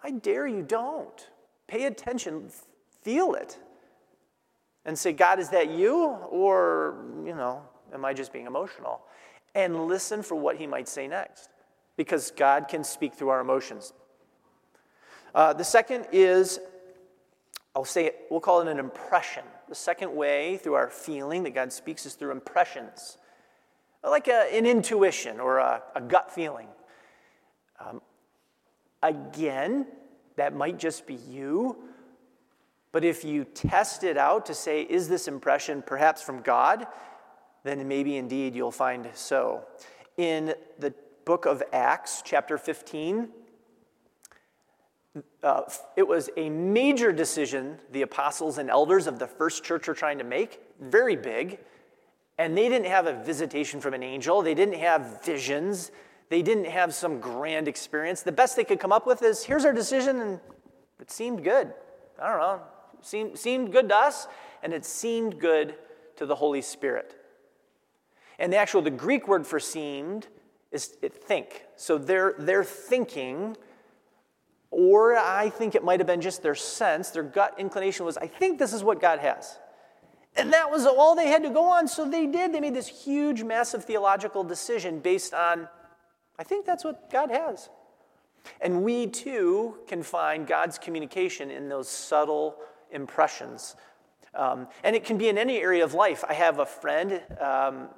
[0.02, 1.28] I dare you, don't.
[1.66, 2.50] Pay attention,
[3.02, 3.58] feel it.
[4.86, 6.04] And say, God, is that you?
[6.30, 7.62] Or, you know,
[7.92, 9.02] am I just being emotional?
[9.54, 11.50] And listen for what he might say next
[11.96, 13.92] because God can speak through our emotions.
[15.34, 16.60] Uh, the second is,
[17.74, 19.42] I'll say it, we'll call it an impression.
[19.68, 23.18] The second way through our feeling that God speaks is through impressions,
[24.04, 26.68] like a, an intuition or a, a gut feeling.
[27.80, 28.00] Um,
[29.02, 29.86] again,
[30.36, 31.76] that might just be you.
[32.96, 36.86] But if you test it out to say, is this impression perhaps from God?
[37.62, 39.64] Then maybe indeed you'll find so.
[40.16, 40.94] In the
[41.26, 43.28] book of Acts, chapter 15,
[45.42, 45.62] uh,
[45.94, 50.16] it was a major decision the apostles and elders of the first church were trying
[50.16, 51.58] to make, very big.
[52.38, 55.90] And they didn't have a visitation from an angel, they didn't have visions,
[56.30, 58.22] they didn't have some grand experience.
[58.22, 60.40] The best they could come up with is here's our decision, and
[60.98, 61.74] it seemed good.
[62.18, 62.62] I don't know,
[63.06, 64.26] seemed, seemed good to us,
[64.62, 65.74] and it seemed good
[66.16, 67.14] to the Holy Spirit.
[68.38, 70.26] And the actual, the Greek word for seemed
[70.72, 71.64] is think.
[71.76, 73.56] So their thinking,
[74.70, 78.26] or I think it might have been just their sense, their gut inclination was, I
[78.26, 79.58] think this is what God has.
[80.36, 81.88] And that was all they had to go on.
[81.88, 82.52] So they did.
[82.52, 85.66] They made this huge, massive theological decision based on,
[86.38, 87.70] I think that's what God has.
[88.60, 92.56] And we too can find God's communication in those subtle
[92.96, 93.76] impressions.
[94.34, 96.24] Um, and it can be in any area of life.
[96.28, 97.88] I have a friend, um,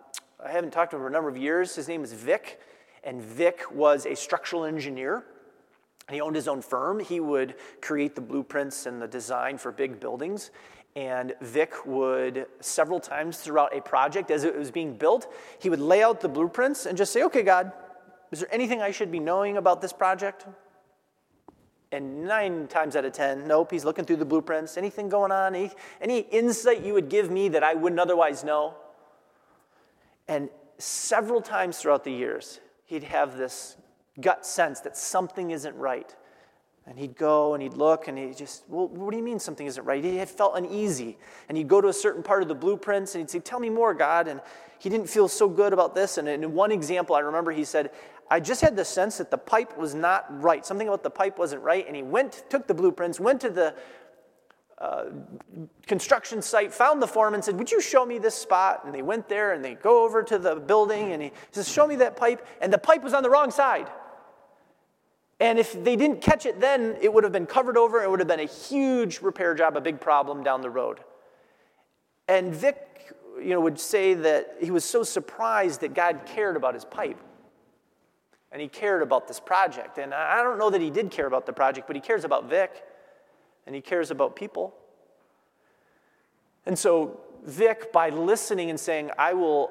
[0.45, 1.75] I haven't talked to him for a number of years.
[1.75, 2.61] His name is Vic,
[3.03, 5.25] and Vic was a structural engineer.
[6.11, 7.01] He owned his own firm.
[7.01, 10.51] He would create the blueprints and the design for big buildings.
[10.97, 15.81] And Vic would, several times throughout a project, as it was being built, he would
[15.81, 17.73] lay out the blueprints and just say, Okay, God,
[18.31, 20.47] is there anything I should be knowing about this project?
[21.91, 24.77] And nine times out of 10, nope, he's looking through the blueprints.
[24.77, 25.55] Anything going on?
[25.55, 25.71] Any,
[26.01, 28.75] any insight you would give me that I wouldn't otherwise know?
[30.27, 33.77] And several times throughout the years, he'd have this
[34.21, 36.15] gut sense that something isn't right.
[36.87, 39.67] And he'd go and he'd look and he'd just, well, what do you mean something
[39.67, 40.03] isn't right?
[40.03, 41.19] He had felt uneasy.
[41.49, 43.69] And he'd go to a certain part of the blueprints and he'd say, Tell me
[43.69, 44.27] more, God.
[44.27, 44.41] And
[44.79, 46.17] he didn't feel so good about this.
[46.17, 47.91] And in one example, I remember he said,
[48.31, 50.65] I just had the sense that the pipe was not right.
[50.65, 51.87] Something about the pipe wasn't right.
[51.87, 53.75] And he went, took the blueprints, went to the
[54.79, 55.07] uh,
[55.87, 58.83] construction site, found the foreman, and said, Would you show me this spot?
[58.85, 61.87] And they went there and they go over to the building and he says, Show
[61.87, 62.47] me that pipe.
[62.61, 63.89] And the pipe was on the wrong side.
[65.41, 68.03] And if they didn't catch it then, it would have been covered over.
[68.03, 71.01] It would have been a huge repair job, a big problem down the road.
[72.29, 76.75] And Vic, you know, would say that he was so surprised that God cared about
[76.75, 77.19] his pipe.
[78.51, 79.99] And he cared about this project.
[79.99, 82.49] And I don't know that he did care about the project, but he cares about
[82.49, 82.83] Vic
[83.67, 84.75] and he cares about people.
[86.65, 89.71] And so, Vic, by listening and saying, I will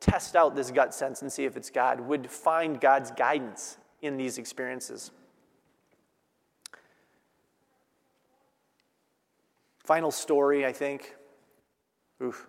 [0.00, 4.16] test out this gut sense and see if it's God, would find God's guidance in
[4.16, 5.10] these experiences.
[9.78, 11.14] Final story, I think.
[12.22, 12.48] Oof.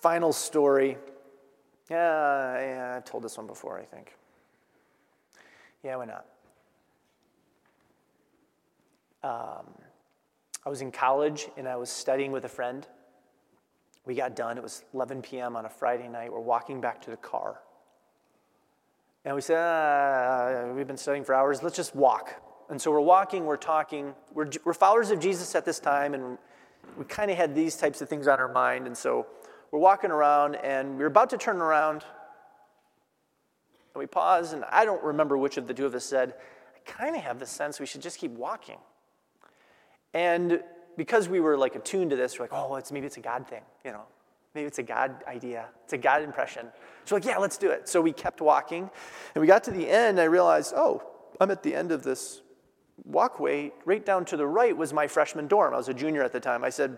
[0.00, 0.98] Final story.
[1.90, 4.16] Yeah, yeah, I've told this one before, I think.
[5.84, 6.26] Yeah, why not?
[9.22, 9.66] Um,
[10.64, 12.86] I was in college and I was studying with a friend.
[14.04, 14.56] We got done.
[14.56, 15.56] It was 11 p.m.
[15.56, 16.32] on a Friday night.
[16.32, 17.60] We're walking back to the car.
[19.24, 21.62] And we said, ah, We've been studying for hours.
[21.62, 22.40] Let's just walk.
[22.68, 24.14] And so we're walking, we're talking.
[24.32, 26.38] We're, we're followers of Jesus at this time, and
[26.96, 28.86] we kind of had these types of things on our mind.
[28.86, 29.26] And so
[29.70, 32.04] we're walking around, and we are about to turn around.
[33.94, 36.34] And we pause, and I don't remember which of the two of us said,
[36.74, 38.78] I kind of have the sense we should just keep walking.
[40.14, 40.62] And
[40.96, 43.46] because we were like attuned to this, we're like, oh, it's maybe it's a God
[43.46, 44.04] thing, you know.
[44.54, 45.66] Maybe it's a God idea.
[45.84, 46.68] It's a God impression.
[47.04, 47.90] So we're like, yeah, let's do it.
[47.90, 48.88] So we kept walking.
[49.34, 51.02] And we got to the end, I realized, oh,
[51.38, 52.40] I'm at the end of this
[53.04, 53.72] walkway.
[53.84, 55.74] Right down to the right was my freshman dorm.
[55.74, 56.64] I was a junior at the time.
[56.64, 56.96] I said,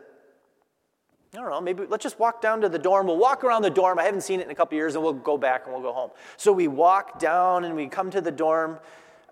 [1.35, 3.07] I don't know, maybe let's just walk down to the dorm.
[3.07, 3.99] We'll walk around the dorm.
[3.99, 5.93] I haven't seen it in a couple years, and we'll go back and we'll go
[5.93, 6.11] home.
[6.39, 8.79] So we walk down and we come to the dorm,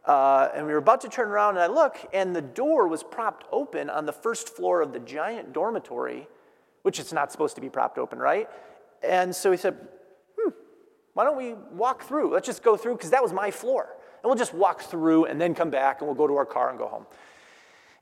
[0.05, 3.03] uh, and we were about to turn around, and I look, and the door was
[3.03, 6.29] propped open on the first floor of the giant dormitory,
[6.83, 8.49] which it's not supposed to be propped open, right?
[9.03, 9.75] And so he said,
[10.39, 10.51] hmm,
[11.15, 12.35] why don't we walk through?
[12.35, 13.97] Let's just go through, because that was my floor.
[14.23, 16.69] And we'll just walk through and then come back, and we'll go to our car
[16.69, 17.07] and go home.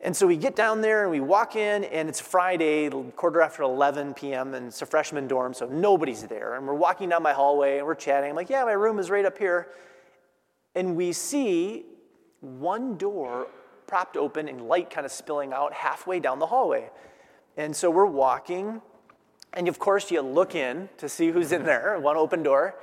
[0.05, 3.63] And so we get down there and we walk in, and it's Friday, quarter after
[3.63, 6.57] 11 p.m., and it's a freshman dorm, so nobody's there.
[6.57, 8.29] And we're walking down my hallway and we're chatting.
[8.29, 9.69] I'm like, yeah, my room is right up here.
[10.75, 11.87] And we see
[12.41, 13.47] one door
[13.87, 16.91] propped open and light kind of spilling out halfway down the hallway.
[17.57, 18.83] And so we're walking,
[19.55, 22.75] and of course, you look in to see who's in there, one open door.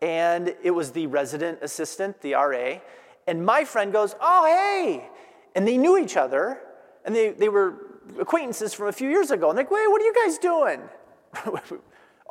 [0.00, 2.78] And it was the resident assistant, the RA.
[3.26, 5.10] And my friend goes, Oh, hey,
[5.54, 6.60] and they knew each other,
[7.04, 9.50] and they, they were acquaintances from a few years ago.
[9.50, 10.80] And they're like, wait, what are you guys doing?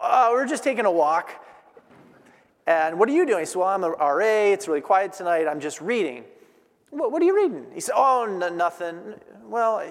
[0.01, 1.32] oh, we're just taking a walk.
[2.67, 3.39] And what are you doing?
[3.39, 4.51] He said, well, I'm a RA.
[4.53, 5.47] It's really quiet tonight.
[5.47, 6.24] I'm just reading.
[6.89, 7.65] What, what are you reading?
[7.74, 9.15] He said, oh, n- nothing.
[9.43, 9.84] Well,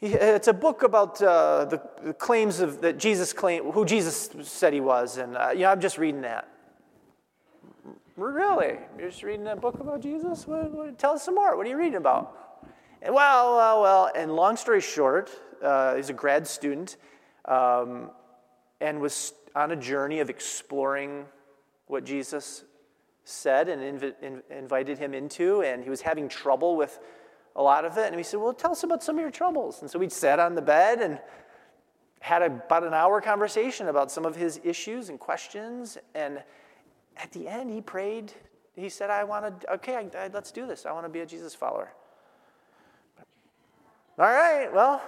[0.00, 4.72] it's a book about uh, the, the, claims of that Jesus claimed, who Jesus said
[4.72, 6.48] he was, and uh, you know, I'm just reading that.
[8.18, 8.78] Really?
[8.98, 10.44] You're just reading a book about Jesus?
[10.44, 11.56] What, what, tell us some more.
[11.56, 12.58] What are you reading about?
[13.00, 15.30] And well, well, well, and long story short,
[15.62, 16.96] uh, he's a grad student
[17.44, 18.10] um,
[18.80, 21.26] and was on a journey of exploring
[21.86, 22.64] what Jesus
[23.22, 26.98] said and inv- in, invited him into, and he was having trouble with
[27.54, 28.08] a lot of it.
[28.08, 29.80] And we said, Well, tell us about some of your troubles.
[29.80, 31.20] And so we sat on the bed and
[32.18, 35.98] had a, about an hour conversation about some of his issues and questions.
[36.16, 36.42] And
[37.18, 38.32] at the end, he prayed.
[38.74, 40.86] He said, I want to, okay, I, I, let's do this.
[40.86, 41.92] I want to be a Jesus follower.
[44.18, 45.02] All right, well,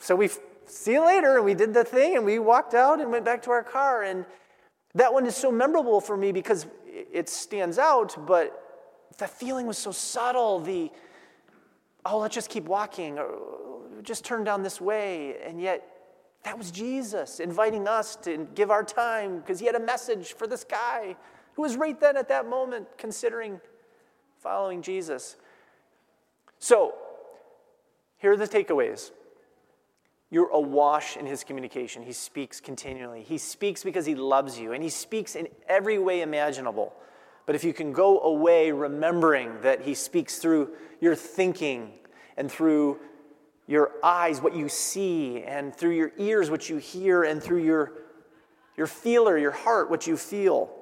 [0.00, 0.28] so we
[0.66, 1.42] see you later.
[1.42, 4.02] We did the thing and we walked out and went back to our car.
[4.02, 4.24] And
[4.94, 8.64] that one is so memorable for me because it stands out, but
[9.18, 10.60] the feeling was so subtle.
[10.60, 10.90] The,
[12.04, 13.36] oh, let's just keep walking, or
[14.02, 15.36] just turn down this way.
[15.44, 15.84] And yet,
[16.44, 20.46] that was Jesus inviting us to give our time because he had a message for
[20.46, 21.16] this guy
[21.58, 23.60] who was right then at that moment considering
[24.38, 25.34] following Jesus.
[26.60, 26.94] So,
[28.18, 29.10] here are the takeaways.
[30.30, 32.04] You're awash in his communication.
[32.04, 33.24] He speaks continually.
[33.24, 36.92] He speaks because he loves you, and he speaks in every way imaginable.
[37.44, 41.90] But if you can go away remembering that he speaks through your thinking
[42.36, 43.00] and through
[43.66, 47.94] your eyes, what you see, and through your ears, what you hear, and through your,
[48.76, 50.77] your feeler, your heart, what you feel,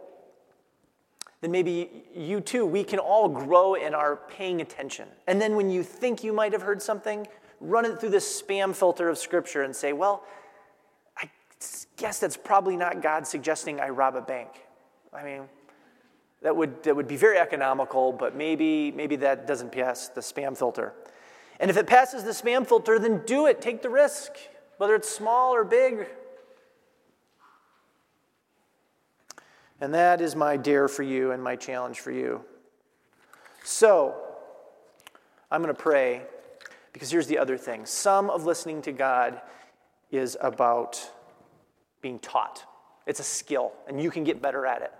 [1.40, 5.08] then maybe you too, we can all grow in our paying attention.
[5.26, 7.26] And then when you think you might have heard something,
[7.60, 10.24] run it through the spam filter of Scripture and say, well,
[11.16, 11.28] I
[11.96, 14.48] guess that's probably not God suggesting I rob a bank.
[15.12, 15.42] I mean,
[16.42, 20.56] that would, that would be very economical, but maybe, maybe that doesn't pass the spam
[20.56, 20.92] filter.
[21.58, 23.60] And if it passes the spam filter, then do it.
[23.60, 24.32] Take the risk,
[24.76, 26.06] whether it's small or big.
[29.80, 32.42] And that is my dare for you and my challenge for you.
[33.64, 34.14] So,
[35.50, 36.22] I'm going to pray
[36.92, 39.40] because here's the other thing some of listening to God
[40.10, 41.10] is about
[42.00, 42.64] being taught,
[43.06, 44.92] it's a skill, and you can get better at it.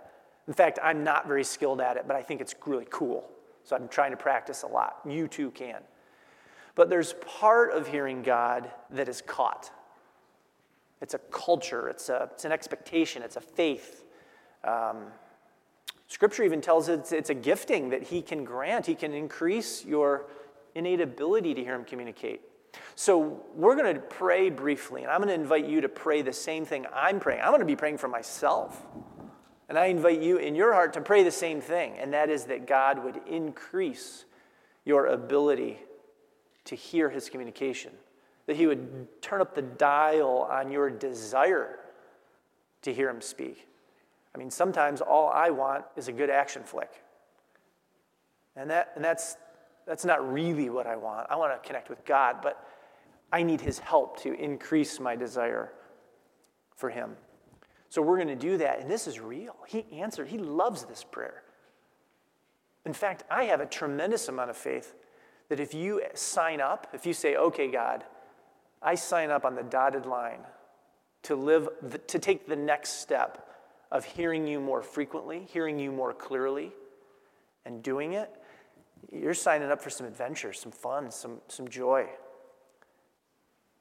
[0.47, 3.29] In fact, I'm not very skilled at it, but I think it's really cool.
[3.63, 4.99] So I'm trying to practice a lot.
[5.05, 5.81] You too can.
[6.75, 9.71] But there's part of hearing God that is caught.
[11.01, 14.05] It's a culture, it's, a, it's an expectation, it's a faith.
[14.63, 15.05] Um,
[16.07, 19.85] scripture even tells us it's, it's a gifting that He can grant, He can increase
[19.85, 20.25] your
[20.75, 22.41] innate ability to hear Him communicate.
[22.95, 26.33] So, we're going to pray briefly, and I'm going to invite you to pray the
[26.33, 27.41] same thing I'm praying.
[27.41, 28.85] I'm going to be praying for myself.
[29.69, 32.45] And I invite you in your heart to pray the same thing, and that is
[32.45, 34.25] that God would increase
[34.85, 35.79] your ability
[36.65, 37.91] to hear His communication,
[38.45, 41.79] that He would turn up the dial on your desire
[42.83, 43.67] to hear Him speak.
[44.37, 46.91] I mean, sometimes all I want is a good action flick.
[48.55, 49.35] And, that, and that's,
[49.87, 51.25] that's not really what I want.
[51.31, 52.63] I want to connect with God, but
[53.33, 55.71] I need His help to increase my desire
[56.75, 57.15] for Him.
[57.89, 59.55] So we're going to do that, and this is real.
[59.67, 61.41] He answered, He loves this prayer.
[62.85, 64.93] In fact, I have a tremendous amount of faith
[65.49, 68.03] that if you sign up, if you say, okay, God,
[68.83, 70.41] I sign up on the dotted line
[71.23, 71.69] to live,
[72.05, 73.46] to take the next step
[73.91, 76.71] of hearing you more frequently, hearing you more clearly,
[77.65, 78.29] and doing it,
[79.11, 82.07] you're signing up for some adventure, some fun, some, some joy.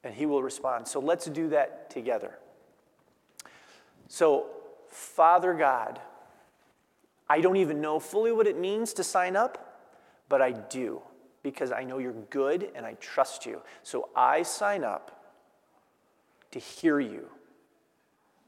[0.05, 0.87] and He will respond.
[0.87, 2.39] So let's do that together.
[4.09, 4.47] So,
[4.89, 6.01] Father God,
[7.29, 9.81] I don't even know fully what it means to sign up,
[10.29, 11.03] but I do
[11.43, 13.63] because I know you're good and I trust you.
[13.83, 15.35] So I sign up
[16.53, 17.29] to hear you.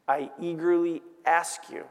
[0.09, 1.84] I eagerly ask you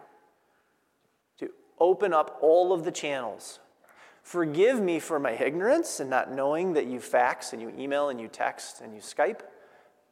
[1.38, 3.60] to open up all of the channels.
[4.24, 8.20] Forgive me for my ignorance and not knowing that you fax and you email and
[8.20, 9.42] you text and you Skype,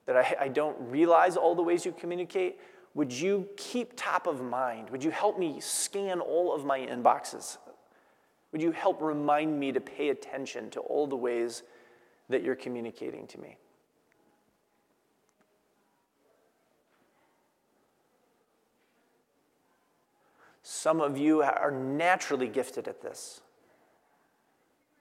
[0.06, 2.60] that I, I don't realize all the ways you communicate.
[2.94, 4.90] Would you keep top of mind?
[4.92, 7.58] Would you help me scan all of my inboxes?
[8.52, 11.64] Would you help remind me to pay attention to all the ways
[12.30, 13.58] that you're communicating to me?
[20.68, 23.42] Some of you are naturally gifted at this.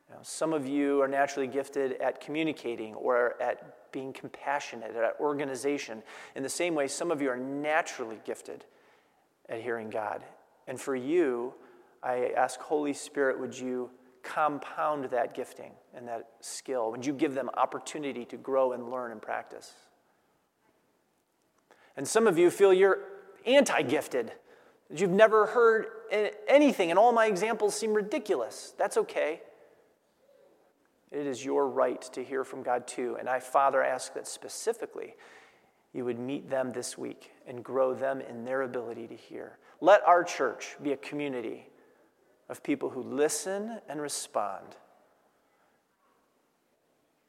[0.06, 5.16] You know, some of you are naturally gifted at communicating or at being compassionate, at
[5.18, 6.02] organization.
[6.36, 8.66] In the same way, some of you are naturally gifted
[9.48, 10.22] at hearing God.
[10.66, 11.54] And for you,
[12.02, 13.88] I ask, Holy Spirit, would you
[14.22, 16.90] compound that gifting and that skill?
[16.90, 19.72] Would you give them opportunity to grow and learn and practice?
[21.96, 22.98] And some of you feel you're
[23.46, 24.32] anti gifted,
[24.90, 25.86] that you've never heard
[26.46, 28.74] anything, and all my examples seem ridiculous.
[28.78, 29.40] That's okay.
[31.10, 33.16] It is your right to hear from God too.
[33.20, 35.14] And I, Father, ask that specifically
[35.92, 39.58] you would meet them this week and grow them in their ability to hear.
[39.80, 41.68] Let our church be a community
[42.48, 44.66] of people who listen and respond.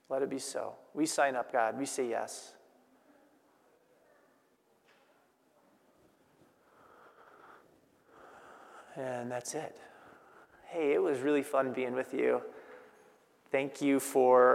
[0.10, 0.74] Let it be so.
[0.95, 1.78] We sign up, God.
[1.78, 2.55] We say yes.
[8.95, 9.75] And that's it.
[10.67, 12.41] Hey, it was really fun being with you.
[13.51, 14.53] Thank you for